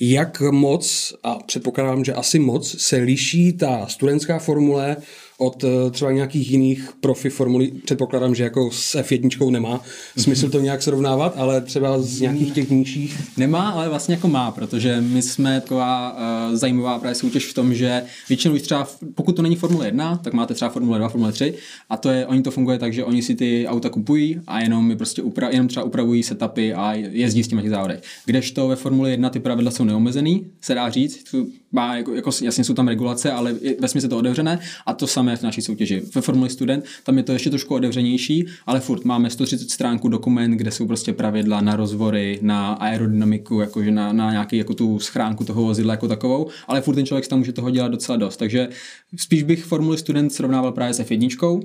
jak 0.00 0.40
moc, 0.40 1.14
a 1.22 1.34
předpokládám, 1.34 2.04
že 2.04 2.12
asi 2.12 2.38
moc, 2.38 2.80
se 2.80 2.96
liší 2.96 3.52
ta 3.52 3.86
studentská 3.86 4.38
formule 4.38 4.96
od 5.40 5.64
eh, 5.64 5.90
třeba 5.90 6.10
nějakých 6.10 6.50
jiných 6.50 6.90
profi 7.00 7.30
formulí. 7.30 7.72
Předpokládám, 7.84 8.34
že 8.34 8.44
jako 8.44 8.70
s 8.70 8.94
F1 8.94 9.50
nemá 9.50 9.80
smysl 10.16 10.50
to 10.50 10.60
nějak 10.60 10.82
srovnávat, 10.82 11.34
ale 11.36 11.60
třeba 11.60 12.02
z 12.02 12.20
nějakých 12.20 12.52
těch 12.52 12.70
nižších. 12.70 13.20
Nemá, 13.36 13.70
ale 13.70 13.88
vlastně 13.88 14.14
jako 14.14 14.28
má, 14.28 14.50
protože 14.50 15.00
my 15.00 15.22
jsme 15.22 15.60
taková 15.60 16.12
uh, 16.12 16.56
zajímavá 16.56 16.98
právě 16.98 17.14
soutěž 17.14 17.46
v 17.46 17.54
tom, 17.54 17.74
že 17.74 18.02
většinou 18.28 18.58
třeba, 18.58 18.88
pokud 19.14 19.36
to 19.36 19.42
není 19.42 19.56
Formule 19.56 19.86
1, 19.86 20.16
tak 20.16 20.32
máte 20.32 20.54
třeba 20.54 20.70
Formule 20.70 20.98
2, 20.98 21.08
Formule 21.08 21.32
3 21.32 21.54
a 21.90 21.96
to 21.96 22.08
je, 22.10 22.26
oni 22.26 22.42
to 22.42 22.50
funguje 22.50 22.78
tak, 22.78 22.92
že 22.92 23.04
oni 23.04 23.22
si 23.22 23.34
ty 23.34 23.66
auta 23.66 23.88
kupují 23.88 24.40
a 24.46 24.60
jenom 24.60 24.86
mi 24.86 24.96
prostě 24.96 25.22
upra, 25.22 25.48
jenom 25.48 25.68
třeba 25.68 25.84
upravují 25.84 26.22
setupy 26.22 26.74
a 26.74 26.94
jezdí 26.94 27.44
s 27.44 27.48
těmi 27.48 27.62
těch 27.62 27.70
závodech. 27.70 28.02
Kdežto 28.26 28.68
ve 28.68 28.76
Formule 28.76 29.10
1 29.10 29.30
ty 29.30 29.40
pravidla 29.40 29.70
jsou 29.70 29.84
neomezený, 29.84 30.46
se 30.60 30.74
dá 30.74 30.90
říct, 30.90 31.34
má 31.72 31.96
jako, 31.96 32.14
jako, 32.14 32.30
jasně 32.42 32.64
jsou 32.64 32.74
tam 32.74 32.88
regulace, 32.88 33.32
ale 33.32 33.52
ve 33.52 33.88
je 34.02 34.08
to 34.08 34.18
otevřené 34.18 34.58
a 34.86 34.92
to 34.92 35.06
samé 35.06 35.29
v 35.38 35.42
naší 35.42 35.62
soutěži. 35.62 36.02
Ve 36.14 36.20
Formuli 36.20 36.50
Student 36.50 36.84
tam 37.04 37.16
je 37.16 37.22
to 37.22 37.32
ještě 37.32 37.50
trošku 37.50 37.74
otevřenější, 37.74 38.46
ale 38.66 38.80
furt 38.80 39.04
máme 39.04 39.30
130 39.30 39.70
stránku 39.70 40.08
dokument, 40.08 40.50
kde 40.50 40.70
jsou 40.70 40.86
prostě 40.86 41.12
pravidla 41.12 41.60
na 41.60 41.76
rozvory, 41.76 42.38
na 42.42 42.72
aerodynamiku, 42.72 43.60
jakože 43.60 43.90
na, 43.90 44.12
na 44.12 44.30
nějaký 44.30 44.56
jako 44.56 44.74
tu 44.74 44.98
schránku 44.98 45.44
toho 45.44 45.62
vozidla 45.62 45.92
jako 45.92 46.08
takovou, 46.08 46.48
ale 46.68 46.80
furt 46.80 46.94
ten 46.94 47.06
člověk 47.06 47.28
tam 47.28 47.38
může 47.38 47.52
toho 47.52 47.70
dělat 47.70 47.88
docela 47.88 48.16
dost. 48.16 48.36
Takže 48.36 48.68
spíš 49.16 49.42
bych 49.42 49.64
Formuli 49.64 49.98
Student 49.98 50.32
srovnával 50.32 50.72
právě 50.72 50.94
s 50.94 51.00
F1, 51.00 51.62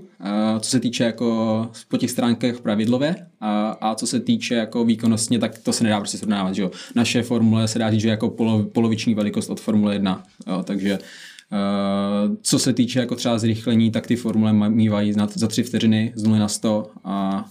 co 0.59 0.69
se 0.69 0.79
týče 0.79 1.03
jako 1.03 1.69
po 1.87 1.97
těch 1.97 2.11
stránkách 2.11 2.61
pravidlově 2.61 3.15
a, 3.41 3.69
a 3.81 3.95
co 3.95 4.07
se 4.07 4.19
týče 4.19 4.55
jako 4.55 4.85
výkonnostně, 4.85 5.39
tak 5.39 5.59
to 5.59 5.73
se 5.73 5.83
nedá 5.83 5.99
prostě 5.99 6.17
srovnávat. 6.17 6.55
Že 6.55 6.61
jo? 6.61 6.71
Naše 6.95 7.23
formule 7.23 7.67
se 7.67 7.79
dá 7.79 7.91
říct, 7.91 8.01
že 8.01 8.09
jako 8.09 8.29
polo, 8.29 8.63
poloviční 8.63 9.15
velikost 9.15 9.49
od 9.49 9.59
Formule 9.59 9.95
1, 9.95 10.23
jo? 10.47 10.63
takže 10.63 10.99
co 12.41 12.59
se 12.59 12.73
týče 12.73 12.99
jako 12.99 13.15
třeba 13.15 13.37
zrychlení, 13.37 13.91
tak 13.91 14.07
ty 14.07 14.15
formule 14.15 14.69
mývají 14.69 15.13
za 15.13 15.47
3 15.47 15.63
vteřiny 15.63 16.13
z 16.15 16.23
0 16.23 16.39
na 16.39 16.47
100 16.47 16.91
a, 17.03 17.45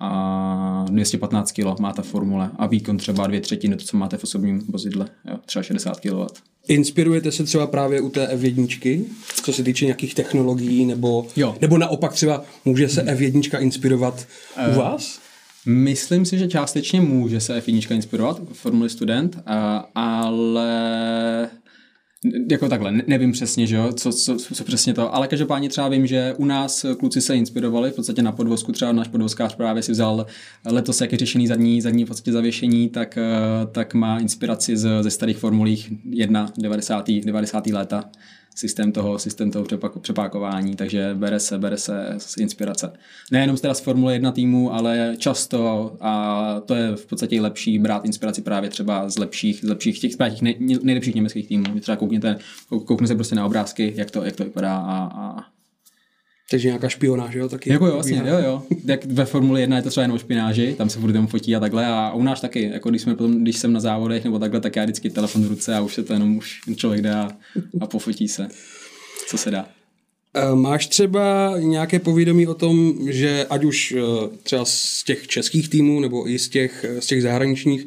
a 0.00 0.84
215 0.90 1.52
kg 1.52 1.80
má 1.80 1.92
ta 1.92 2.02
formule 2.02 2.50
a 2.56 2.66
výkon 2.66 2.96
třeba 2.96 3.26
dvě 3.26 3.40
třetiny, 3.40 3.76
to, 3.76 3.84
co 3.84 3.96
máte 3.96 4.16
v 4.16 4.24
osobním 4.24 4.58
vozidle, 4.68 5.08
jo, 5.30 5.36
třeba 5.46 5.62
60 5.62 6.00
kW. 6.00 6.26
Inspirujete 6.68 7.32
se 7.32 7.44
třeba 7.44 7.66
právě 7.66 8.00
u 8.00 8.10
té 8.10 8.36
F1, 8.36 9.04
co 9.44 9.52
se 9.52 9.62
týče 9.62 9.84
nějakých 9.84 10.14
technologií, 10.14 10.86
nebo, 10.86 11.26
jo. 11.36 11.56
nebo 11.60 11.78
naopak 11.78 12.12
třeba 12.12 12.44
může 12.64 12.88
se 12.88 13.02
F1 13.02 13.62
inspirovat 13.62 14.26
uh, 14.68 14.74
u 14.74 14.78
vás? 14.78 15.20
Myslím 15.66 16.24
si, 16.24 16.38
že 16.38 16.48
částečně 16.48 17.00
může 17.00 17.40
se 17.40 17.60
F1 17.60 17.94
inspirovat, 17.94 18.40
Formuli 18.52 18.90
Student, 18.90 19.36
uh, 19.36 19.42
ale 19.94 21.50
jako 22.50 22.68
takhle, 22.68 22.92
nevím 23.06 23.32
přesně, 23.32 23.66
že 23.66 23.76
jo, 23.76 23.92
co, 23.92 24.12
co, 24.12 24.36
co, 24.36 24.64
přesně 24.64 24.94
to, 24.94 25.14
ale 25.14 25.28
každopádně 25.28 25.68
třeba 25.68 25.88
vím, 25.88 26.06
že 26.06 26.34
u 26.38 26.44
nás 26.44 26.86
kluci 26.98 27.20
se 27.20 27.36
inspirovali, 27.36 27.90
v 27.90 27.94
podstatě 27.94 28.22
na 28.22 28.32
podvozku 28.32 28.72
třeba 28.72 28.92
náš 28.92 29.08
podvozkář 29.08 29.54
právě 29.54 29.82
si 29.82 29.92
vzal 29.92 30.26
letos, 30.64 31.00
jak 31.00 31.12
je 31.12 31.18
řešený 31.18 31.46
zadní, 31.46 31.80
zadní 31.80 32.04
v 32.04 32.08
podstatě 32.08 32.32
zavěšení, 32.32 32.88
tak, 32.88 33.18
eh, 33.18 33.30
tak 33.72 33.94
má 33.94 34.18
inspiraci 34.18 34.76
z, 34.76 35.02
ze 35.02 35.10
starých 35.10 35.38
formulích 35.38 35.92
1, 36.04 36.52
90. 36.58 37.20
90. 37.24 37.66
léta 37.72 38.10
systém 38.54 38.92
toho, 38.92 39.18
systém 39.18 39.50
toho 39.50 39.66
přepákování, 40.00 40.76
takže 40.76 41.14
bere 41.14 41.40
se, 41.40 41.58
bere 41.58 41.76
se 41.76 42.14
z 42.18 42.36
inspirace. 42.36 42.92
Nejenom 43.30 43.56
teda 43.56 43.74
z 43.74 43.80
Formule 43.80 44.12
1 44.12 44.32
týmu, 44.32 44.74
ale 44.74 45.14
často 45.18 45.92
a 46.00 46.62
to 46.66 46.74
je 46.74 46.96
v 46.96 47.06
podstatě 47.06 47.40
lepší 47.40 47.78
brát 47.78 48.04
inspiraci 48.04 48.42
právě 48.42 48.70
třeba 48.70 49.08
z 49.08 49.18
lepších, 49.18 49.60
z 49.60 49.68
lepších 49.68 50.00
těch, 50.00 50.16
těch 50.16 50.42
nej, 50.42 50.56
nejlepších 50.82 51.14
německých 51.14 51.48
týmů. 51.48 51.80
Třeba 51.80 51.96
koukněte, 51.96 52.38
koukněte 52.68 53.06
se 53.06 53.14
prostě 53.14 53.34
na 53.34 53.46
obrázky, 53.46 53.92
jak 53.96 54.10
to, 54.10 54.24
jak 54.24 54.36
to 54.36 54.44
vypadá 54.44 54.76
a, 54.76 55.10
a 55.14 55.44
takže 56.50 56.68
nějaká 56.68 56.88
špionáž, 56.88 57.34
jo? 57.34 57.48
Taky 57.48 57.70
jako 57.70 57.86
jo, 57.86 57.92
vlastně, 57.92 58.22
jo, 58.26 58.38
jo. 58.44 58.62
Jak 58.84 59.04
ve 59.04 59.24
Formuli 59.24 59.60
1 59.60 59.76
je 59.76 59.82
to 59.82 59.90
třeba 59.90 60.02
jenom 60.02 60.14
o 60.14 60.18
špináži, 60.18 60.74
tam 60.78 60.90
se 60.90 61.00
furt 61.00 61.10
jenom 61.10 61.26
fotí 61.26 61.56
a 61.56 61.60
takhle 61.60 61.86
a 61.86 62.12
u 62.12 62.22
nás 62.22 62.40
taky, 62.40 62.70
jako 62.72 62.90
když, 62.90 63.02
jsme 63.02 63.14
potom, 63.14 63.42
když 63.42 63.56
jsem 63.56 63.72
na 63.72 63.80
závodech 63.80 64.24
nebo 64.24 64.38
takhle, 64.38 64.60
tak 64.60 64.76
já 64.76 64.84
vždycky 64.84 65.10
telefon 65.10 65.42
v 65.42 65.48
ruce 65.48 65.74
a 65.74 65.80
už 65.80 65.94
se 65.94 66.02
to 66.02 66.12
jenom 66.12 66.36
už 66.36 66.60
člověk 66.76 67.02
dá 67.02 67.30
a 67.80 67.86
pofotí 67.86 68.28
se, 68.28 68.48
co 69.28 69.38
se 69.38 69.50
dá. 69.50 69.68
E, 70.34 70.54
máš 70.54 70.86
třeba 70.86 71.54
nějaké 71.58 71.98
povědomí 71.98 72.46
o 72.46 72.54
tom, 72.54 72.94
že 73.10 73.46
ať 73.50 73.64
už 73.64 73.92
e, 73.92 73.96
třeba 74.42 74.64
z 74.64 75.04
těch 75.04 75.26
českých 75.26 75.68
týmů 75.68 76.00
nebo 76.00 76.30
i 76.30 76.38
z 76.38 76.48
těch, 76.48 76.84
z 76.98 77.06
těch 77.06 77.22
zahraničních, 77.22 77.86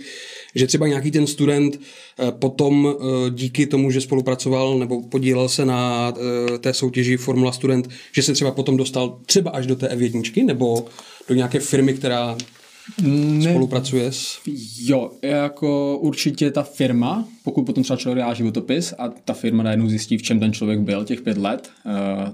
že 0.56 0.68
třeba 0.68 0.88
nějaký 0.88 1.12
ten 1.12 1.28
student 1.28 1.80
eh, 1.80 2.32
potom 2.32 2.88
eh, 2.88 3.30
díky 3.30 3.68
tomu, 3.68 3.92
že 3.92 4.02
spolupracoval 4.02 4.80
nebo 4.80 5.02
podílel 5.02 5.50
se 5.50 5.66
na 5.66 6.14
eh, 6.16 6.58
té 6.58 6.74
soutěži 6.74 7.18
Formula 7.18 7.52
Student, 7.52 7.90
že 8.12 8.24
se 8.24 8.34
třeba 8.34 8.52
potom 8.52 8.78
dostal 8.78 9.20
třeba 9.26 9.52
až 9.52 9.68
do 9.68 9.76
té 9.76 9.88
F1 9.88 10.46
nebo 10.46 10.86
do 11.28 11.36
nějaké 11.36 11.60
firmy, 11.60 11.94
která 11.94 12.38
ne, 13.02 13.50
spolupracuje 13.50 14.12
s... 14.12 14.40
Jo, 14.80 15.12
jako 15.22 15.98
určitě 15.98 16.52
ta 16.52 16.64
firma, 16.64 17.28
pokud 17.44 17.64
potom 17.64 17.84
třeba 17.84 17.98
člověk 17.98 18.26
dá 18.26 18.34
životopis 18.34 18.94
a 18.98 19.10
ta 19.26 19.34
firma 19.34 19.64
najednou 19.64 19.90
zjistí, 19.90 20.18
v 20.18 20.22
čem 20.22 20.40
ten 20.40 20.54
člověk 20.54 20.80
byl 20.80 21.06
těch 21.06 21.22
pět 21.22 21.38
let, 21.38 21.70
uh, 21.86 21.92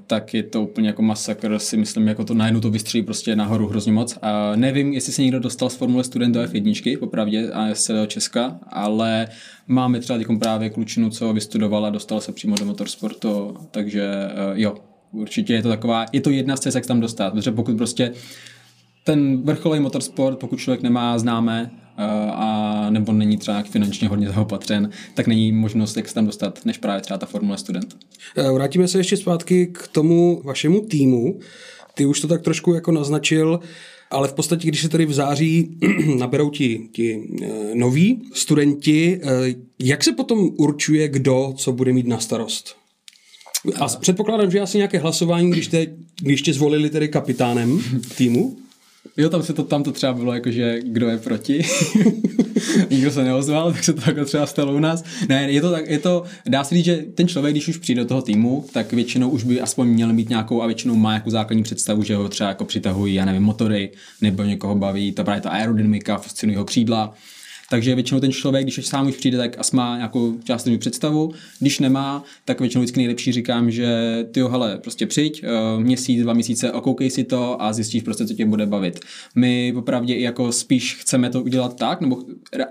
tak 0.08 0.34
je 0.34 0.44
to 0.44 0.62
úplně 0.62 0.88
jako 0.88 1.02
masakr, 1.02 1.60
si 1.60 1.78
myslím, 1.78 2.08
jako 2.08 2.24
to 2.24 2.34
najednou 2.34 2.62
to 2.62 2.70
vystřílí 2.70 3.04
prostě 3.04 3.36
nahoru 3.36 3.68
hrozně 3.68 3.92
moc. 3.92 4.18
A 4.22 4.52
uh, 4.52 4.58
nevím, 4.58 4.94
jestli 4.94 5.14
se 5.14 5.22
někdo 5.22 5.40
dostal 5.40 5.70
z 5.70 5.76
Formule 5.76 6.04
Student 6.04 6.34
do 6.34 6.42
F1, 6.42 7.00
popravdě, 7.00 7.50
a 7.52 7.76
z 7.76 7.84
celého 7.84 8.06
Česka, 8.06 8.60
ale 8.68 9.28
máme 9.68 10.00
třeba 10.00 10.20
právě 10.40 10.70
klučinu, 10.70 11.10
co 11.10 11.34
vystudovala, 11.34 11.90
dostala 11.90 12.22
se 12.22 12.32
přímo 12.32 12.56
do 12.56 12.66
motorsportu, 12.66 13.58
takže 13.72 14.12
uh, 14.52 14.60
jo, 14.60 14.76
určitě 15.12 15.54
je 15.54 15.62
to 15.62 15.70
taková, 15.70 16.06
je 16.14 16.22
to 16.22 16.30
jedna 16.30 16.58
z 16.58 16.60
cest, 16.60 16.76
jak 16.76 16.86
tam 16.86 17.00
dostat, 17.00 17.34
protože 17.34 17.52
pokud 17.52 17.78
prostě 17.78 18.12
ten 19.04 19.42
vrcholový 19.42 19.80
motorsport, 19.80 20.40
pokud 20.40 20.60
člověk 20.60 20.82
nemá 20.82 21.20
známé 21.20 21.72
eh, 21.98 22.04
a 22.32 22.90
nebo 22.90 23.14
není 23.14 23.38
třeba 23.38 23.56
nějak 23.58 23.68
finančně 23.68 24.08
hodně 24.08 24.30
zaopatřen, 24.30 24.90
tak 25.14 25.28
není 25.28 25.52
možnost, 25.52 25.98
jak 25.98 26.08
se 26.08 26.14
tam 26.14 26.26
dostat, 26.26 26.66
než 26.66 26.78
právě 26.78 27.02
třeba 27.02 27.18
ta 27.18 27.26
Formule 27.26 27.58
Student. 27.58 27.98
Eh, 28.38 28.52
vrátíme 28.52 28.88
se 28.88 28.98
ještě 29.00 29.18
zpátky 29.18 29.68
k 29.68 29.88
tomu 29.88 30.42
vašemu 30.46 30.82
týmu. 30.82 31.40
Ty 31.94 32.06
už 32.06 32.22
to 32.22 32.28
tak 32.28 32.42
trošku 32.42 32.74
jako 32.74 32.92
naznačil, 32.92 33.60
ale 34.12 34.28
v 34.28 34.34
podstatě, 34.34 34.68
když 34.68 34.82
se 34.82 34.90
tady 34.90 35.06
v 35.06 35.14
září 35.14 35.78
naberou 36.18 36.50
ti, 36.50 36.90
ti 36.92 37.30
eh, 37.42 37.48
noví 37.74 38.22
studenti, 38.34 39.22
jak 39.80 40.04
se 40.04 40.12
potom 40.12 40.50
určuje, 40.58 41.08
kdo 41.08 41.54
co 41.58 41.72
bude 41.72 41.94
mít 41.94 42.08
na 42.08 42.20
starost? 42.20 42.76
A 43.76 43.88
předpokládám, 43.88 44.52
že 44.52 44.60
asi 44.60 44.78
nějaké 44.78 45.00
hlasování, 45.00 45.52
když, 45.52 45.68
te, 45.68 45.88
když 46.22 46.44
zvolili 46.54 46.90
tedy 46.90 47.08
kapitánem 47.08 47.82
týmu? 48.18 48.58
Jo, 49.20 49.30
tam 49.30 49.44
se 49.44 49.54
to, 49.54 49.64
tam 49.64 49.84
to 49.84 49.92
třeba 49.92 50.14
bylo 50.14 50.34
jako, 50.34 50.52
že 50.52 50.80
kdo 50.84 51.10
je 51.10 51.18
proti. 51.18 51.66
Nikdo 52.90 53.12
se 53.12 53.24
neozval, 53.24 53.74
tak 53.74 53.84
se 53.84 53.94
to 53.94 54.02
jako 54.08 54.26
třeba 54.26 54.46
stalo 54.46 54.74
u 54.74 54.80
nás. 54.80 55.04
Ne, 55.30 55.52
je 55.52 55.62
to 55.62 55.72
tak, 55.72 55.90
je 55.90 56.00
to, 56.00 56.24
dá 56.46 56.64
se 56.64 56.76
říct, 56.76 56.86
že 56.86 57.06
ten 57.16 57.28
člověk, 57.28 57.54
když 57.54 57.68
už 57.68 57.78
přijde 57.78 58.02
do 58.02 58.08
toho 58.08 58.22
týmu, 58.22 58.66
tak 58.74 58.94
většinou 58.94 59.30
už 59.30 59.44
by 59.44 59.62
aspoň 59.62 59.88
měl 59.88 60.14
mít 60.14 60.30
nějakou 60.30 60.62
a 60.62 60.66
většinou 60.66 60.96
má 60.96 61.14
jako 61.14 61.30
základní 61.30 61.64
představu, 61.64 62.04
že 62.04 62.16
ho 62.16 62.30
třeba 62.30 62.50
jako 62.50 62.66
přitahují, 62.66 63.14
já 63.16 63.26
nevím, 63.26 63.44
motory, 63.44 63.92
nebo 64.22 64.44
někoho 64.44 64.76
baví, 64.76 65.12
to 65.12 65.24
právě 65.24 65.42
ta 65.42 65.50
aerodynamika, 65.50 66.18
fascinují 66.18 66.54
jeho 66.54 66.66
křídla, 66.66 67.14
takže 67.70 67.96
většinou 67.96 68.20
ten 68.20 68.32
člověk, 68.32 68.66
když 68.66 68.86
sám 68.86 69.08
už 69.08 69.16
přijde, 69.16 69.38
tak 69.38 69.60
asi 69.60 69.76
má 69.76 69.96
nějakou 69.96 70.38
částečnou 70.44 70.78
představu. 70.78 71.32
Když 71.60 71.80
nemá, 71.80 72.24
tak 72.46 72.60
většinou 72.60 72.82
vždycky 72.82 73.00
nejlepší 73.00 73.32
říkám, 73.32 73.72
že 73.72 73.88
ty 74.32 74.42
hele, 74.42 74.78
prostě 74.78 75.08
přijď, 75.08 75.44
eh, 75.44 75.80
měsíc, 75.80 76.22
dva 76.22 76.34
měsíce, 76.34 76.72
okoukej 76.72 77.10
si 77.10 77.24
to 77.24 77.62
a 77.62 77.74
zjistíš 77.74 78.04
prostě, 78.04 78.26
co 78.26 78.34
tě 78.34 78.46
bude 78.46 78.66
bavit. 78.66 79.00
My 79.36 79.74
opravdu 79.76 80.14
jako 80.14 80.52
spíš 80.52 80.96
chceme 80.96 81.30
to 81.30 81.42
udělat 81.42 81.76
tak, 81.76 82.02
nebo 82.02 82.24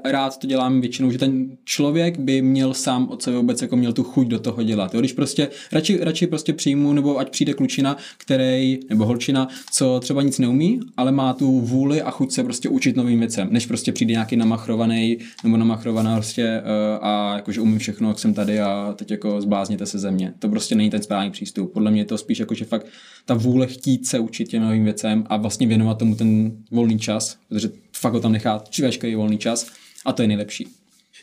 rád 0.04 0.38
to 0.38 0.46
dělám 0.46 0.80
většinou, 0.80 1.10
že 1.10 1.18
ten 1.18 1.48
člověk 1.64 2.18
by 2.18 2.42
měl 2.42 2.74
sám 2.74 3.08
od 3.08 3.22
sebe 3.22 3.36
vůbec 3.36 3.62
jako 3.62 3.76
měl 3.76 3.92
tu 3.92 4.02
chuť 4.02 4.26
do 4.26 4.38
toho 4.38 4.62
dělat. 4.62 4.94
Jo? 4.94 5.00
Když 5.00 5.12
prostě 5.12 5.48
radši, 5.72 5.98
radši 6.00 6.26
prostě 6.26 6.52
přijmu, 6.52 6.92
nebo 6.92 7.18
ať 7.18 7.30
přijde 7.30 7.54
klučina, 7.54 7.96
který, 8.18 8.78
nebo 8.88 9.04
holčina, 9.04 9.48
co 9.72 10.00
třeba 10.00 10.22
nic 10.22 10.38
neumí, 10.38 10.80
ale 10.96 11.12
má 11.12 11.32
tu 11.32 11.60
vůli 11.60 12.02
a 12.02 12.10
chuť 12.10 12.32
se 12.32 12.44
prostě 12.44 12.68
učit 12.68 12.96
novým 12.96 13.18
věcem, 13.18 13.48
než 13.50 13.66
prostě 13.66 13.92
přijde 13.92 14.12
nějaký 14.12 14.36
namachrovaný 14.36 14.87
namachrovaný 14.88 15.18
nebo 15.44 15.56
namachrovaná 15.56 16.16
prostě 16.16 16.62
uh, 16.62 17.06
a 17.06 17.36
jakože 17.36 17.60
umím 17.60 17.78
všechno, 17.78 18.08
jak 18.08 18.18
jsem 18.18 18.34
tady 18.34 18.60
a 18.60 18.94
teď 18.96 19.10
jako 19.10 19.40
zblázněte 19.40 19.86
se 19.86 19.98
ze 19.98 20.10
mě. 20.10 20.34
To 20.38 20.48
prostě 20.48 20.74
není 20.74 20.90
ten 20.90 21.02
správný 21.02 21.30
přístup. 21.30 21.72
Podle 21.72 21.90
mě 21.90 22.00
je 22.00 22.04
to 22.04 22.18
spíš 22.18 22.38
jako, 22.38 22.54
že 22.54 22.64
fakt 22.64 22.86
ta 23.24 23.34
vůle 23.34 23.66
chtít 23.66 24.06
se 24.06 24.18
učit 24.18 24.48
těm 24.48 24.62
novým 24.62 24.84
věcem 24.84 25.24
a 25.26 25.36
vlastně 25.36 25.66
věnovat 25.66 25.98
tomu 25.98 26.14
ten 26.14 26.52
volný 26.70 26.98
čas, 26.98 27.36
protože 27.48 27.70
fakt 27.96 28.12
ho 28.12 28.20
tam 28.20 28.32
nechá 28.32 28.62
veškerý 28.82 29.14
volný 29.14 29.38
čas 29.38 29.66
a 30.04 30.12
to 30.12 30.22
je 30.22 30.28
nejlepší. 30.28 30.66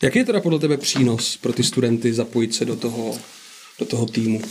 Jaký 0.04 0.19
je 0.19 0.25
teda 0.25 0.41
podle 0.41 0.60
tebe 0.60 0.78
přínos 0.78 1.38
pro 1.38 1.54
ty 1.54 1.63
studenty 1.63 2.13
zapojit 2.13 2.54
se 2.54 2.65
do 2.65 2.75
toho, 2.75 3.15
do 3.80 3.86
toho 3.86 4.06
týmu? 4.06 4.39
Uh, 4.39 4.43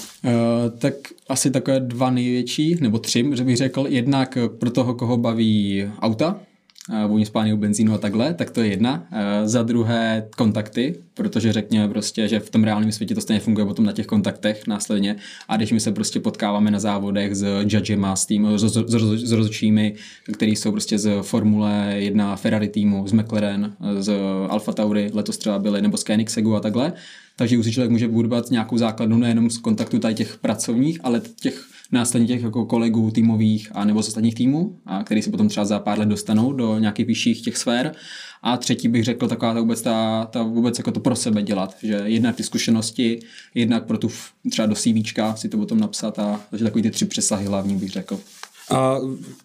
tak 0.78 0.94
asi 1.28 1.50
takové 1.50 1.80
dva 1.80 2.10
největší, 2.10 2.76
nebo 2.80 2.98
tři, 2.98 3.30
že 3.34 3.44
bych 3.44 3.56
řekl. 3.56 3.86
Jednak 3.88 4.38
pro 4.58 4.70
toho, 4.70 4.94
koho 4.94 5.16
baví 5.16 5.84
auta, 6.00 6.40
vůni 7.06 7.26
spálného 7.26 7.56
benzínu 7.56 7.94
a 7.94 7.98
takhle, 7.98 8.34
tak 8.34 8.50
to 8.50 8.60
je 8.60 8.66
jedna. 8.66 9.06
Za 9.44 9.62
druhé 9.62 10.28
kontakty, 10.36 10.94
protože 11.14 11.52
řekněme 11.52 11.88
prostě, 11.88 12.28
že 12.28 12.40
v 12.40 12.50
tom 12.50 12.64
reálném 12.64 12.92
světě 12.92 13.14
to 13.14 13.20
stejně 13.20 13.40
funguje 13.40 13.66
potom 13.66 13.84
na 13.84 13.92
těch 13.92 14.06
kontaktech 14.06 14.66
následně 14.66 15.16
a 15.48 15.56
když 15.56 15.72
my 15.72 15.80
se 15.80 15.92
prostě 15.92 16.20
potkáváme 16.20 16.70
na 16.70 16.78
závodech 16.78 17.34
s 17.34 17.46
judgema, 17.68 18.16
s 18.16 18.26
tým, 18.26 18.48
s, 18.58 18.62
s, 18.62 18.94
s 19.24 19.32
který 20.32 20.56
jsou 20.56 20.72
prostě 20.72 20.98
z 20.98 21.22
Formule 21.22 21.94
1 21.96 22.36
Ferrari 22.36 22.68
týmu, 22.68 23.08
z 23.08 23.12
McLaren, 23.12 23.72
z 23.98 24.12
Alfa 24.48 24.72
Tauri, 24.72 25.10
letos 25.12 25.38
třeba 25.38 25.58
byli, 25.58 25.82
nebo 25.82 25.96
z 25.96 26.04
Koenigseggu 26.04 26.56
a 26.56 26.60
takhle, 26.60 26.92
takže 27.36 27.58
už 27.58 27.64
si 27.64 27.72
člověk 27.72 27.90
může 27.90 28.08
budovat 28.08 28.50
nějakou 28.50 28.78
základnu 28.78 29.18
nejenom 29.18 29.50
z 29.50 29.58
kontaktu 29.58 29.98
tady 29.98 30.14
těch 30.14 30.36
pracovních, 30.36 31.00
ale 31.02 31.22
těch 31.40 31.73
následně 31.92 32.28
těch 32.28 32.42
jako 32.42 32.66
kolegů 32.66 33.10
týmových 33.10 33.68
a 33.74 33.84
nebo 33.84 34.02
z 34.02 34.08
ostatních 34.08 34.34
týmů, 34.34 34.78
a 34.86 35.04
který 35.04 35.22
se 35.22 35.30
potom 35.30 35.48
třeba 35.48 35.66
za 35.66 35.78
pár 35.78 35.98
let 35.98 36.08
dostanou 36.08 36.52
do 36.52 36.78
nějakých 36.78 37.06
vyšších 37.06 37.42
těch 37.42 37.56
sfér. 37.56 37.94
A 38.42 38.56
třetí 38.56 38.88
bych 38.88 39.04
řekl 39.04 39.28
taková 39.28 39.54
ta 39.54 39.60
vůbec, 39.60 39.82
ta, 39.82 40.24
ta 40.24 40.42
vůbec 40.42 40.78
jako 40.78 40.90
to 40.90 41.00
pro 41.00 41.16
sebe 41.16 41.42
dělat, 41.42 41.76
že 41.82 42.02
jednak 42.04 42.36
ty 42.36 42.42
zkušenosti, 42.42 43.20
jednak 43.54 43.86
pro 43.86 43.98
tu 43.98 44.10
třeba 44.50 44.66
do 44.66 44.74
CVčka 44.74 45.36
si 45.36 45.48
to 45.48 45.56
potom 45.56 45.80
napsat 45.80 46.18
a 46.18 46.40
takže 46.50 46.64
takový 46.64 46.82
ty 46.82 46.90
tři 46.90 47.04
přesahy 47.04 47.46
hlavní 47.46 47.76
bych 47.76 47.90
řekl. 47.90 48.20
A 48.70 48.96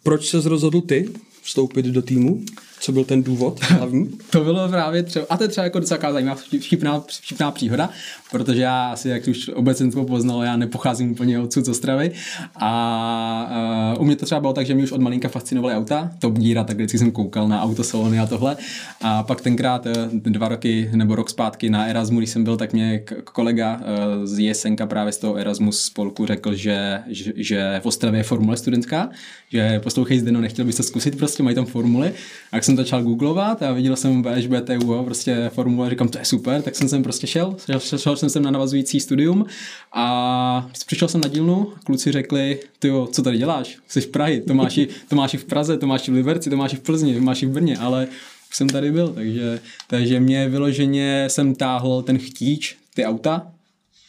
proč 0.03 0.29
se 0.29 0.49
rozhodl 0.49 0.81
ty 0.81 1.09
vstoupit 1.41 1.85
do 1.85 2.01
týmu? 2.01 2.43
Co 2.81 2.91
byl 2.91 3.03
ten 3.03 3.23
důvod 3.23 3.59
hlavní? 3.63 4.09
to 4.29 4.43
bylo 4.43 4.69
právě 4.69 5.03
třeba, 5.03 5.25
a 5.29 5.37
to 5.37 5.43
je 5.43 5.47
třeba 5.47 5.63
jako 5.63 5.79
docela 5.79 6.11
zajímavá 6.13 6.41
vtipná, 6.59 7.03
vtipná 7.07 7.51
příhoda, 7.51 7.89
protože 8.31 8.61
já 8.61 8.91
asi, 8.91 9.09
jak 9.09 9.27
už 9.27 9.49
obecenstvo 9.49 10.05
poznalo, 10.05 10.43
já 10.43 10.57
nepocházím 10.57 11.11
úplně 11.11 11.39
odsud 11.39 11.65
z 11.65 11.69
Ostravy 11.69 12.11
a 12.55 13.91
uh, 13.95 14.01
u 14.01 14.05
mě 14.05 14.15
to 14.15 14.25
třeba 14.25 14.41
bylo 14.41 14.53
tak, 14.53 14.65
že 14.65 14.73
mě 14.73 14.83
už 14.83 14.91
od 14.91 15.01
malinka 15.01 15.27
fascinovaly 15.27 15.75
auta, 15.75 16.11
to 16.19 16.29
díra, 16.29 16.63
tak 16.63 16.75
vždycky 16.75 16.97
jsem 16.97 17.11
koukal 17.11 17.47
na 17.47 17.63
autosalony 17.63 18.19
a 18.19 18.25
tohle 18.25 18.57
a 19.01 19.23
pak 19.23 19.41
tenkrát 19.41 19.85
uh, 19.85 19.91
dva 20.11 20.47
roky 20.47 20.89
nebo 20.93 21.15
rok 21.15 21.29
zpátky 21.29 21.69
na 21.69 21.85
Erasmu, 21.85 22.19
když 22.19 22.29
jsem 22.29 22.43
byl, 22.43 22.57
tak 22.57 22.73
mě 22.73 23.03
kolega 23.23 23.75
uh, 23.75 24.25
z 24.25 24.39
Jesenka 24.39 24.87
právě 24.87 25.13
z 25.13 25.17
toho 25.17 25.35
Erasmus 25.35 25.81
spolku 25.81 26.25
řekl, 26.25 26.55
že, 26.55 26.99
že, 27.07 27.33
že 27.35 27.79
v 27.83 27.85
Ostravě 27.85 28.19
je 28.19 28.23
formule 28.23 28.57
studentská, 28.57 29.09
že 29.51 29.79
poslouchej 29.79 30.19
Zdeno, 30.19 30.41
nechtěl 30.41 30.65
bys 30.65 30.75
to 30.75 30.83
zkusit, 30.83 31.17
prostě 31.17 31.43
mají 31.43 31.55
tam 31.55 31.65
formuly. 31.65 32.11
A 32.51 32.57
jsem 32.69 32.77
začal 32.77 33.03
googlovat 33.03 33.63
a 33.63 33.73
viděl 33.73 33.95
jsem 33.95 34.21
BSBTU, 34.21 35.03
prostě 35.03 35.51
formule, 35.53 35.89
říkám, 35.89 36.07
to 36.07 36.17
je 36.17 36.25
super, 36.25 36.61
tak 36.61 36.75
jsem 36.75 36.89
sem 36.89 37.03
prostě 37.03 37.27
šel, 37.27 37.55
šel, 37.79 37.99
šel 37.99 38.15
jsem 38.15 38.29
sem 38.29 38.43
na 38.43 38.51
navazující 38.51 38.99
studium 38.99 39.45
a 39.93 40.69
přišel 40.85 41.07
jsem 41.07 41.21
na 41.21 41.29
dílnu, 41.29 41.67
kluci 41.83 42.11
řekli, 42.11 42.59
ty 42.79 42.91
co 43.11 43.21
tady 43.21 43.37
děláš? 43.37 43.77
Jsi 43.87 44.01
v 44.01 44.07
Prahy, 44.07 44.41
to 44.41 44.53
máš, 44.53 44.77
i, 44.77 44.87
to 45.07 45.15
máš 45.15 45.33
i 45.33 45.37
v 45.37 45.45
Praze, 45.45 45.77
to 45.77 45.87
máš 45.87 46.07
i 46.07 46.11
v 46.11 46.13
Liberci, 46.13 46.49
to 46.49 46.57
máš 46.57 46.73
i 46.73 46.75
v 46.75 46.79
Plzni, 46.79 47.15
to 47.15 47.21
máš 47.21 47.43
i 47.43 47.45
v 47.45 47.49
Brně, 47.49 47.77
ale 47.77 48.07
už 48.49 48.57
jsem 48.57 48.69
tady 48.69 48.91
byl, 48.91 49.07
takže, 49.07 49.59
takže 49.87 50.19
mě 50.19 50.49
vyloženě 50.49 51.25
jsem 51.27 51.55
táhl 51.55 52.01
ten 52.01 52.17
chtíč, 52.17 52.77
ty 52.93 53.05
auta, 53.05 53.51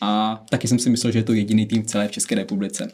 a 0.00 0.42
taky 0.50 0.68
jsem 0.68 0.78
si 0.78 0.90
myslel, 0.90 1.12
že 1.12 1.18
je 1.18 1.22
to 1.22 1.32
jediný 1.32 1.66
tým 1.66 1.82
v 1.82 1.86
celé 1.86 2.08
v 2.08 2.10
České 2.10 2.34
republice. 2.34 2.92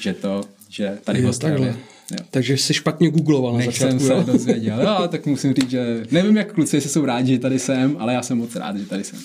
Že 0.00 0.14
to, 0.14 0.40
že 0.68 0.98
tady 1.04 1.22
v 1.22 1.26
Ostravě. 1.26 1.76
Jo. 2.10 2.26
Takže 2.30 2.56
jsi 2.56 2.74
špatně 2.74 3.10
googloval 3.10 3.52
na 3.52 3.58
Než 3.58 3.66
začátku, 3.66 3.98
jsem 3.98 4.16
jo? 4.16 4.24
se 4.24 4.32
dozvěděl. 4.32 4.80
Jo, 4.82 5.08
tak 5.08 5.26
musím 5.26 5.54
říct, 5.54 5.70
že 5.70 6.02
nevím, 6.10 6.36
jak 6.36 6.52
kluci, 6.52 6.76
jestli 6.76 6.90
jsou 6.90 7.04
rádi, 7.04 7.32
že 7.32 7.38
tady 7.38 7.58
jsem, 7.58 7.96
ale 7.98 8.14
já 8.14 8.22
jsem 8.22 8.38
moc 8.38 8.56
rád, 8.56 8.76
že 8.76 8.86
tady 8.86 9.04
jsem. 9.04 9.18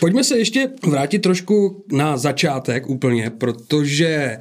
Pojďme 0.00 0.24
se 0.24 0.38
ještě 0.38 0.68
vrátit 0.86 1.18
trošku 1.18 1.84
na 1.92 2.16
začátek 2.16 2.88
úplně, 2.88 3.30
protože 3.30 4.38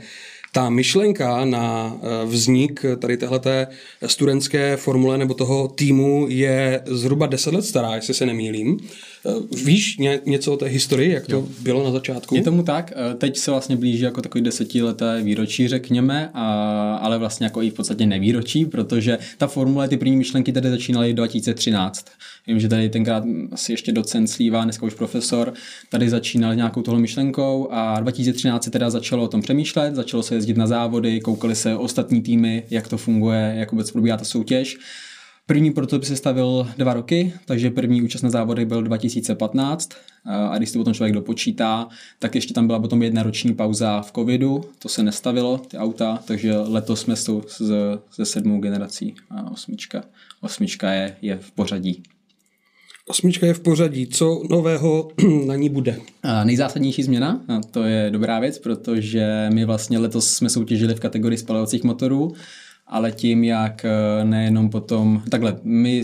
ta 0.51 0.69
myšlenka 0.69 1.45
na 1.45 1.97
eh, 2.01 2.25
vznik 2.25 2.85
tady 2.99 3.17
téhleté 3.17 3.67
studentské 4.05 4.77
formule 4.77 5.17
nebo 5.17 5.33
toho 5.33 5.67
týmu 5.67 6.25
je 6.29 6.81
zhruba 6.85 7.25
10 7.27 7.53
let 7.53 7.65
stará, 7.65 7.95
jestli 7.95 8.13
se 8.13 8.25
nemýlím. 8.25 8.77
Eh, 9.25 9.55
víš 9.65 9.97
ně, 9.97 10.19
něco 10.25 10.53
o 10.53 10.57
té 10.57 10.65
historii, 10.65 11.11
jak 11.11 11.27
to 11.27 11.35
jo. 11.35 11.47
bylo 11.61 11.83
na 11.83 11.91
začátku? 11.91 12.35
Je 12.35 12.41
tomu 12.41 12.63
tak. 12.63 12.93
Eh, 12.95 13.15
teď 13.15 13.37
se 13.37 13.51
vlastně 13.51 13.75
blíží 13.75 14.03
jako 14.03 14.21
takový 14.21 14.43
desetileté 14.43 15.21
výročí, 15.21 15.67
řekněme, 15.67 16.29
a, 16.33 16.95
ale 17.01 17.17
vlastně 17.17 17.45
jako 17.45 17.61
i 17.61 17.69
v 17.69 17.73
podstatě 17.73 18.05
nevýročí, 18.05 18.65
protože 18.65 19.17
ta 19.37 19.47
formule, 19.47 19.87
ty 19.87 19.97
první 19.97 20.17
myšlenky 20.17 20.51
tady 20.51 20.69
začínaly 20.69 21.13
2013. 21.13 22.05
Vím, 22.47 22.59
že 22.59 22.67
tady 22.67 22.89
tenkrát 22.89 23.23
asi 23.51 23.73
ještě 23.73 23.91
docent 23.91 24.27
Slíva, 24.27 24.63
dneska 24.63 24.85
už 24.85 24.93
profesor, 24.93 25.53
tady 25.89 26.09
začínal 26.09 26.55
nějakou 26.55 26.81
tohle 26.81 26.99
myšlenkou 27.01 27.67
a 27.71 27.99
2013 27.99 28.63
se 28.63 28.71
teda 28.71 28.89
začalo 28.89 29.23
o 29.23 29.27
tom 29.27 29.41
přemýšlet, 29.41 29.95
začalo 29.95 30.23
se 30.23 30.35
jezdit 30.35 30.57
na 30.57 30.67
závody, 30.67 31.19
koukali 31.21 31.55
se 31.55 31.75
ostatní 31.75 32.21
týmy, 32.21 32.63
jak 32.69 32.87
to 32.87 32.97
funguje, 32.97 33.53
jak 33.57 33.71
vůbec 33.71 33.91
probíhá 33.91 34.17
ta 34.17 34.25
soutěž. 34.25 34.77
První 35.49 35.71
prototyp 35.71 36.03
se 36.03 36.15
stavil 36.15 36.67
dva 36.77 36.93
roky, 36.93 37.33
takže 37.45 37.69
první 37.69 38.01
účast 38.01 38.21
na 38.21 38.29
závody 38.29 38.65
byl 38.65 38.81
2015 38.81 39.89
a 40.25 40.57
když 40.57 40.69
si 40.69 40.73
to 40.73 40.79
potom 40.79 40.93
člověk 40.93 41.13
dopočítá, 41.13 41.87
tak 42.19 42.35
ještě 42.35 42.53
tam 42.53 42.67
byla 42.67 42.79
potom 42.79 43.03
jedna 43.03 43.23
roční 43.23 43.53
pauza 43.53 44.01
v 44.01 44.11
covidu, 44.11 44.63
to 44.79 44.89
se 44.89 45.03
nestavilo, 45.03 45.57
ty 45.57 45.77
auta, 45.77 46.19
takže 46.25 46.57
letos 46.57 47.01
jsme 47.01 47.15
jsou 47.15 47.43
ze, 47.57 47.75
ze 48.15 48.25
sedmou 48.25 48.59
generací 48.59 49.15
a 49.29 49.51
osmička, 49.51 50.03
osmička 50.41 50.91
je, 50.91 51.15
je 51.21 51.37
v 51.37 51.51
pořadí. 51.51 52.03
Osmička 53.07 53.45
je 53.45 53.53
v 53.53 53.59
pořadí. 53.59 54.07
Co 54.07 54.43
nového 54.49 55.11
na 55.45 55.55
ní 55.55 55.69
bude? 55.69 55.99
A 56.23 56.43
nejzásadnější 56.43 57.03
změna, 57.03 57.41
a 57.47 57.61
to 57.71 57.83
je 57.83 58.09
dobrá 58.09 58.39
věc, 58.39 58.59
protože 58.59 59.49
my 59.53 59.65
vlastně 59.65 59.99
letos 59.99 60.33
jsme 60.33 60.49
soutěžili 60.49 60.95
v 60.95 60.99
kategorii 60.99 61.37
spalovacích 61.37 61.83
motorů 61.83 62.33
ale 62.89 63.11
tím, 63.11 63.43
jak 63.43 63.85
eh, 63.85 64.25
nejenom 64.25 64.69
potom, 64.69 65.21
takhle, 65.29 65.55
my, 65.63 66.03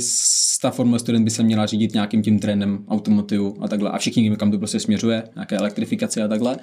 ta 0.62 0.72
Formula 0.72 1.00
Student 1.00 1.26
by 1.26 1.32
se 1.32 1.44
měla 1.44 1.66
řídit 1.66 1.94
nějakým 1.94 2.24
tím 2.24 2.40
trendem 2.40 2.86
automotivu 2.88 3.58
a 3.62 3.68
takhle 3.68 3.90
a 3.90 3.98
všichni 3.98 4.36
kam 4.38 4.52
to 4.52 4.58
prostě 4.58 4.80
směřuje, 4.80 5.24
nějaké 5.36 5.58
elektrifikace 5.58 6.24
a 6.24 6.28
takhle, 6.28 6.58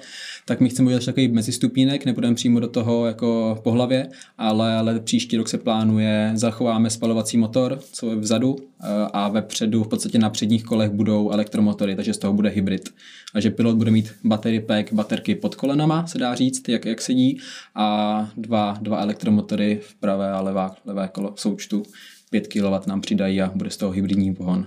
tak 0.45 0.59
my 0.59 0.69
chceme 0.69 0.85
udělat 0.85 1.05
takový 1.05 1.27
mezistupínek, 1.27 2.05
nebudeme 2.05 2.35
přímo 2.35 2.59
do 2.59 2.67
toho 2.67 3.05
jako 3.05 3.59
po 3.63 3.71
hlavě, 3.71 4.09
ale, 4.37 4.75
ale 4.75 4.99
příští 4.99 5.37
rok 5.37 5.49
se 5.49 5.57
plánuje, 5.57 6.31
zachováme 6.33 6.89
spalovací 6.89 7.37
motor, 7.37 7.79
co 7.91 8.09
je 8.09 8.15
vzadu 8.15 8.55
eh, 8.59 8.87
a 9.13 9.29
vepředu 9.29 9.83
v 9.83 9.87
podstatě 9.87 10.19
na 10.19 10.29
předních 10.29 10.63
kolech 10.63 10.89
budou 10.91 11.31
elektromotory, 11.31 11.95
takže 11.95 12.13
z 12.13 12.17
toho 12.17 12.33
bude 12.33 12.49
hybrid. 12.49 12.89
A 13.33 13.39
že 13.39 13.49
pilot 13.49 13.75
bude 13.75 13.91
mít 13.91 14.11
battery 14.23 14.59
pack, 14.59 14.93
baterky 14.93 15.35
pod 15.35 15.55
kolenama, 15.55 16.07
se 16.07 16.17
dá 16.17 16.35
říct, 16.35 16.69
jak, 16.69 16.85
jak 16.85 17.01
sedí, 17.01 17.39
a 17.75 18.29
dva, 18.37 18.77
dva 18.81 19.01
elektromotory 19.01 19.79
v 19.83 19.95
pravé 20.13 20.31
a 20.31 20.41
levá, 20.41 20.75
levé 20.85 21.09
kolo 21.11 21.33
součtu 21.35 21.83
5 22.29 22.47
kW 22.47 22.87
nám 22.87 23.01
přidají 23.01 23.41
a 23.41 23.51
bude 23.55 23.69
z 23.69 23.77
toho 23.77 23.91
hybridní 23.91 24.35
pohon. 24.35 24.65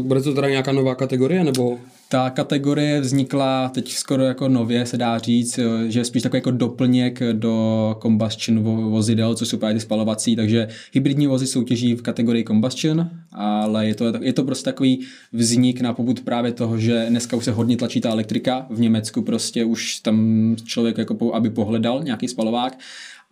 Bude 0.00 0.20
to 0.20 0.34
teda 0.34 0.48
nějaká 0.48 0.72
nová 0.72 0.94
kategorie, 0.94 1.44
nebo? 1.44 1.78
Ta 2.08 2.30
kategorie 2.30 3.00
vznikla 3.00 3.68
teď 3.68 3.92
skoro 3.92 4.22
jako 4.22 4.48
nově, 4.48 4.86
se 4.86 4.96
dá 4.96 5.18
říct, 5.18 5.58
že 5.88 6.00
je 6.00 6.04
spíš 6.04 6.22
takový 6.22 6.38
jako 6.38 6.50
doplněk 6.50 7.22
do 7.32 7.96
combustion 8.02 8.62
vozidel, 8.90 9.34
co 9.34 9.46
jsou 9.46 9.56
právě 9.58 9.74
ty 9.74 9.80
spalovací, 9.80 10.36
takže 10.36 10.68
hybridní 10.92 11.26
vozy 11.26 11.46
soutěží 11.46 11.94
v 11.94 12.02
kategorii 12.02 12.44
combustion, 12.44 13.10
ale 13.32 13.86
je 13.86 13.94
to, 13.94 14.04
je 14.20 14.32
to 14.32 14.44
prostě 14.44 14.64
takový 14.64 15.06
vznik 15.32 15.80
na 15.80 15.92
poput 15.92 16.20
právě 16.20 16.52
toho, 16.52 16.78
že 16.78 17.06
dneska 17.08 17.36
už 17.36 17.44
se 17.44 17.52
hodně 17.52 17.76
tlačí 17.76 18.00
ta 18.00 18.10
elektrika, 18.10 18.66
v 18.70 18.80
Německu 18.80 19.22
prostě 19.22 19.64
už 19.64 20.00
tam 20.00 20.56
člověk 20.64 20.98
jako 20.98 21.34
aby 21.34 21.50
pohledal 21.50 22.02
nějaký 22.02 22.28
spalovák 22.28 22.78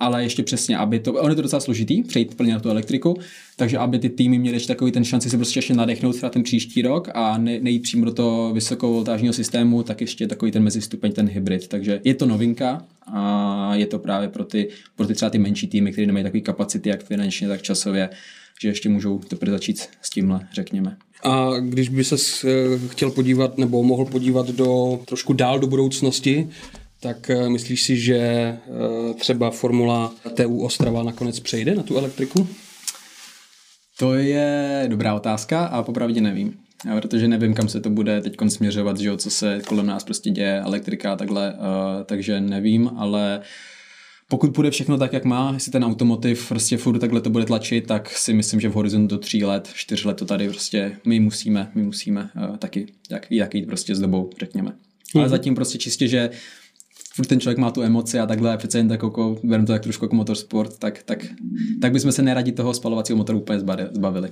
ale 0.03 0.23
ještě 0.23 0.43
přesně, 0.43 0.77
aby 0.77 1.01
to, 1.01 1.13
on 1.13 1.31
je 1.31 1.37
to 1.37 1.43
docela 1.43 1.61
složitý, 1.61 2.03
přejít 2.03 2.35
plně 2.35 2.53
na 2.53 2.61
tu 2.61 2.71
elektriku, 2.71 3.17
takže 3.57 3.79
aby 3.79 3.99
ty 3.99 4.09
týmy 4.09 4.39
měly 4.39 4.57
ještě 4.57 4.69
takový 4.69 4.93
ten 4.93 5.05
šanci 5.05 5.31
se 5.31 5.37
prostě 5.37 5.59
ještě 5.59 5.75
nadechnout 5.75 6.17
třeba 6.17 6.31
ten 6.31 6.43
příští 6.43 6.83
rok 6.83 7.09
a 7.15 7.39
ne, 7.39 7.61
nejít 7.61 7.83
přímo 7.83 8.05
do 8.05 8.13
toho 8.13 8.55
vysokovoltážního 8.55 9.35
systému, 9.35 9.83
tak 9.83 10.01
ještě 10.01 10.27
takový 10.27 10.53
ten 10.53 10.63
mezistupeň, 10.63 11.13
ten 11.13 11.29
hybrid. 11.29 11.69
Takže 11.69 12.01
je 12.05 12.15
to 12.15 12.27
novinka 12.27 12.85
a 13.07 13.75
je 13.75 13.87
to 13.87 13.99
právě 13.99 14.29
pro 14.29 14.45
ty, 14.45 14.69
pro 14.97 15.07
ty 15.07 15.15
třeba 15.15 15.31
ty 15.31 15.39
menší 15.39 15.67
týmy, 15.67 15.93
které 15.93 16.07
nemají 16.07 16.23
takové 16.23 16.41
kapacity, 16.41 16.89
jak 16.89 17.05
finančně, 17.05 17.49
tak 17.49 17.63
časově, 17.63 18.09
že 18.63 18.69
ještě 18.69 18.89
můžou 18.89 19.19
teprve 19.19 19.53
začít 19.53 19.89
s 20.03 20.11
tímhle, 20.11 20.41
řekněme. 20.53 20.97
A 21.25 21.51
když 21.61 21.89
by 21.89 22.05
se 22.05 22.17
chtěl 22.89 23.11
podívat 23.11 23.59
nebo 23.59 23.83
mohl 23.83 24.05
podívat 24.05 24.49
do 24.49 25.01
trošku 25.05 25.33
dál 25.33 25.59
do 25.59 25.67
budoucnosti, 25.67 26.49
tak 27.03 27.31
eh, 27.31 27.49
myslíš 27.49 27.83
si, 27.83 27.97
že 27.97 28.17
eh, 28.17 28.59
třeba 29.15 29.51
formula 29.51 30.15
TU 30.35 30.61
Ostrava 30.61 31.03
nakonec 31.03 31.41
přejde 31.41 31.75
na 31.75 31.83
tu 31.83 31.99
elektriku? 31.99 32.49
To 33.99 34.15
je 34.15 34.85
dobrá 34.89 35.15
otázka 35.15 35.65
a 35.65 35.83
popravdě 35.83 36.21
nevím. 36.21 36.55
Já, 36.87 37.01
protože 37.01 37.29
nevím, 37.29 37.55
kam 37.55 37.69
se 37.69 37.81
to 37.81 37.91
bude 37.91 38.21
teď 38.21 38.37
směřovat, 38.49 38.99
že 38.99 39.09
jo, 39.09 39.17
co 39.17 39.31
se 39.31 39.61
kolem 39.67 39.87
nás 39.87 40.05
prostě 40.05 40.31
děje, 40.31 40.61
elektrika 40.61 41.13
a 41.13 41.17
takhle, 41.17 41.53
uh, 41.53 41.59
takže 42.05 42.41
nevím, 42.41 42.91
ale 42.97 43.41
pokud 44.29 44.51
bude 44.51 44.71
všechno 44.71 44.99
tak, 44.99 45.13
jak 45.13 45.25
má, 45.25 45.51
jestli 45.55 45.73
ten 45.73 45.85
automotiv 45.85 46.49
prostě 46.49 46.77
furt 46.77 46.99
takhle 46.99 47.21
to 47.21 47.31
bude 47.31 47.45
tlačit, 47.45 47.87
tak 47.87 48.11
si 48.11 48.35
myslím, 48.35 48.61
že 48.61 48.69
v 48.69 48.73
horizontu 48.73 49.19
tří 49.19 49.45
let, 49.45 49.71
čtyř 49.75 50.05
let 50.05 50.17
to 50.17 50.25
tady 50.25 50.49
prostě 50.49 50.97
my 51.05 51.21
musíme, 51.21 51.71
my 51.75 51.83
musíme 51.83 52.31
uh, 52.37 52.57
taky 52.57 52.87
jak, 53.11 53.27
jak 53.31 53.55
jít 53.55 53.67
prostě 53.67 53.95
s 53.95 54.01
dobou, 54.01 54.31
řekněme. 54.41 54.71
Mm-hmm. 54.71 55.19
Ale 55.19 55.25
mhm. 55.25 55.31
zatím 55.31 55.55
prostě 55.55 55.79
čistě, 55.79 56.09
že 56.09 56.31
furt 57.15 57.27
ten 57.27 57.41
člověk 57.41 57.59
má 57.59 57.71
tu 57.71 57.83
emoci 57.83 58.21
a 58.21 58.27
takhle 58.27 58.57
přece 58.57 58.79
jen 58.79 58.89
tak 58.89 59.03
jako, 59.03 59.37
to 59.67 59.73
tak 59.73 59.83
trošku 59.83 60.05
jako 60.05 60.17
motorsport, 60.17 60.79
tak, 60.79 61.03
tak, 61.03 61.27
tak 61.81 61.93
bychom 61.93 62.13
se 62.13 62.23
neradi 62.23 62.53
toho 62.53 62.75
spalovacího 62.75 63.17
motoru 63.17 63.41
úplně 63.41 63.61
zbavili. 63.93 64.29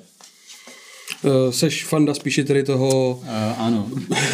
Uh, 1.24 1.50
seš 1.50 1.84
fanda 1.84 2.14
spíše 2.14 2.44
tedy 2.44 2.62
toho... 2.62 3.20
Uh, 3.22 3.62
ano. 3.66 3.88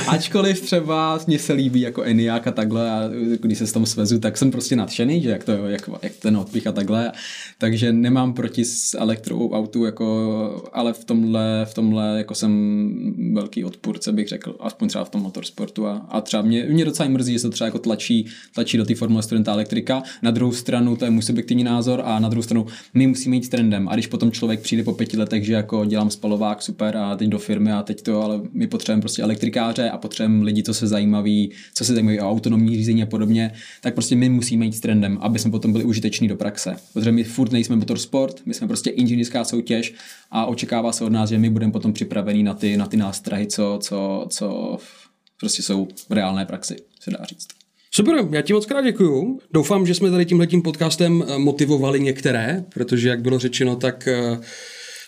Ačkoliv 0.09 0.61
třeba 0.61 1.21
mě 1.27 1.39
se 1.39 1.53
líbí 1.53 1.81
jako 1.81 2.03
Eniak 2.03 2.47
a 2.47 2.53
takhle 2.53 2.91
a 2.91 3.01
když 3.41 3.59
se 3.59 3.67
s 3.67 3.73
tom 3.73 3.87
svezu, 3.87 4.19
tak 4.19 4.39
jsem 4.39 4.51
prostě 4.51 4.77
nadšený, 4.77 5.23
že 5.23 5.31
jak, 5.31 5.45
to, 5.45 5.53
jak, 5.53 5.91
jak 6.03 6.13
ten 6.13 6.37
odpich 6.37 6.67
a 6.67 6.73
takhle. 6.73 7.13
Takže 7.59 7.93
nemám 7.93 8.33
proti 8.33 8.65
s 8.65 8.99
elektrou 8.99 9.51
autu, 9.51 9.85
jako, 9.85 10.69
ale 10.73 10.93
v 10.93 11.05
tomhle, 11.05 11.67
v 11.71 11.75
tomhle 11.75 12.19
jako 12.19 12.35
jsem 12.35 12.89
velký 13.33 13.65
odpůrce, 13.65 14.13
bych 14.13 14.29
řekl, 14.29 14.57
aspoň 14.61 14.89
třeba 14.89 15.05
v 15.05 15.11
tom 15.11 15.23
motorsportu. 15.23 15.87
A, 15.87 16.07
a 16.09 16.21
třeba 16.21 16.43
mě, 16.43 16.67
mě 16.71 16.85
docela 16.85 17.09
mrzí, 17.09 17.33
že 17.33 17.39
se 17.39 17.49
to 17.49 17.53
třeba 17.53 17.67
jako 17.67 17.79
tlačí, 17.79 18.27
tlačí 18.55 18.77
do 18.77 18.85
té 18.85 18.95
formule 18.95 19.23
studenta 19.23 19.53
elektrika. 19.53 20.03
Na 20.23 20.31
druhou 20.31 20.53
stranu, 20.53 20.97
to 20.97 21.05
je 21.05 21.11
můj 21.11 21.23
subjektivní 21.23 21.65
názor, 21.65 22.03
a 22.05 22.19
na 22.19 22.29
druhou 22.29 22.43
stranu 22.43 22.67
my 22.95 23.07
musíme 23.07 23.37
jít 23.37 23.49
trendem. 23.49 23.89
A 23.89 23.95
když 23.95 24.07
potom 24.07 24.33
člověk 24.33 24.61
přijde 24.61 24.83
po 24.85 24.93
pěti 24.93 25.17
letech, 25.17 25.45
že 25.45 25.53
jako 25.53 25.85
dělám 25.85 26.11
spalovák, 26.11 26.63
super 26.63 26.76
a 26.83 27.17
teď 27.17 27.29
do 27.29 27.39
firmy 27.39 27.73
a 27.73 27.83
teď 27.83 28.03
to, 28.03 28.23
ale 28.23 28.41
my 28.53 28.67
potřebujeme 28.67 29.01
prostě 29.01 29.23
elektrikáře 29.23 29.91
a 29.91 29.99
potřebujeme 29.99 30.45
lidi, 30.45 30.63
co 30.63 30.75
se 30.75 30.87
zajímaví, 30.87 31.53
co 31.75 31.85
se 31.85 31.93
zajímaví 31.93 32.21
o 32.21 32.31
autonomní 32.31 32.77
řízení 32.77 33.03
a 33.03 33.07
podobně, 33.07 33.53
tak 33.81 33.95
prostě 33.95 34.17
my 34.17 34.29
musíme 34.29 34.65
jít 34.65 34.73
s 34.73 34.81
trendem, 34.81 35.19
aby 35.21 35.39
jsme 35.39 35.51
potom 35.51 35.73
byli 35.73 35.85
užiteční 35.85 36.29
do 36.29 36.37
praxe. 36.37 36.77
Protože 36.93 37.13
my 37.13 37.25
furt 37.25 37.53
nejsme 37.53 37.77
motorsport, 37.77 38.41
my 38.47 38.55
jsme 38.55 38.67
prostě 38.67 38.91
inženýrská 38.91 39.45
soutěž 39.45 39.95
a 40.31 40.47
očekává 40.47 40.93
se 40.93 41.05
od 41.05 41.13
nás, 41.13 41.31
že 41.31 41.39
my 41.39 41.51
budeme 41.51 41.73
potom 41.73 41.93
připravení 41.93 42.43
na 42.43 42.55
ty, 42.55 42.77
na 42.77 42.87
ty 42.87 42.97
nástrahy, 42.97 43.47
co, 43.47 43.79
co, 43.83 44.27
co 44.31 44.79
prostě 45.41 45.63
jsou 45.63 45.89
v 46.09 46.13
reálné 46.13 46.47
praxi, 46.47 46.77
se 47.01 47.11
dá 47.11 47.25
říct. 47.25 47.47
Super, 47.91 48.29
já 48.31 48.43
ti 48.43 48.53
moc 48.53 48.67
krát 48.67 48.83
děkuju. 48.83 49.39
Doufám, 49.53 49.87
že 49.87 49.95
jsme 49.95 50.11
tady 50.11 50.27
tímhletím 50.27 50.63
podcastem 50.63 51.25
motivovali 51.37 52.01
některé, 52.01 52.65
protože 52.75 53.09
jak 53.09 53.23
bylo 53.23 53.39
řečeno, 53.39 53.77
tak 53.77 54.09
uh, 54.31 54.39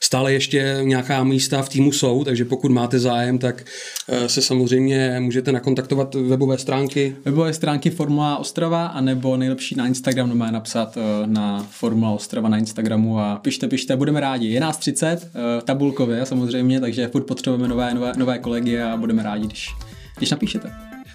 Stále 0.03 0.33
ještě 0.33 0.79
nějaká 0.83 1.25
místa 1.25 1.63
v 1.63 1.69
týmu 1.69 1.93
jsou, 1.93 2.25
takže 2.25 2.45
pokud 2.45 2.71
máte 2.71 2.99
zájem, 2.99 3.39
tak 3.39 3.65
eh, 4.09 4.29
se 4.29 4.43
samozřejmě 4.43 5.17
můžete 5.21 5.53
nakontaktovat 5.53 6.15
webové 6.15 6.59
stránky. 6.59 7.17
Webové 7.25 7.53
stránky 7.53 7.91
Formula 7.91 8.37
Ostrava, 8.37 8.87
anebo 8.87 9.37
nejlepší 9.37 9.75
na 9.75 9.87
Instagram, 9.87 10.39
no 10.39 10.51
napsat 10.51 10.97
eh, 10.97 11.27
na 11.27 11.67
Formula 11.71 12.11
Ostrava 12.11 12.49
na 12.49 12.59
Instagramu 12.59 13.21
a 13.21 13.37
pište, 13.37 13.69
pište, 13.69 13.97
budeme 13.97 14.21
rádi. 14.21 14.49
Je 14.49 14.61
nás 14.61 14.77
30, 14.77 15.07
eh, 15.09 15.63
tabulkově 15.63 16.27
samozřejmě, 16.27 16.81
takže 16.81 17.09
furt 17.09 17.25
potřebujeme 17.25 17.69
nové, 17.69 17.95
nové, 17.95 18.13
nové 18.17 18.39
kolegy 18.39 18.81
a 18.81 18.97
budeme 18.97 19.23
rádi, 19.23 19.47
když, 19.47 19.69
když 20.17 20.31
napíšete. 20.31 20.71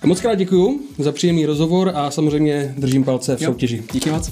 Moc 0.05 0.21
krát 0.21 0.35
děkuju 0.35 0.81
za 0.97 1.11
příjemný 1.11 1.45
rozhovor 1.45 1.91
a 1.95 2.11
samozřejmě 2.11 2.73
držím 2.77 3.03
palce 3.03 3.35
v 3.35 3.41
jo, 3.41 3.51
soutěži. 3.51 3.83
Díky 3.93 4.09
moc. 4.09 4.31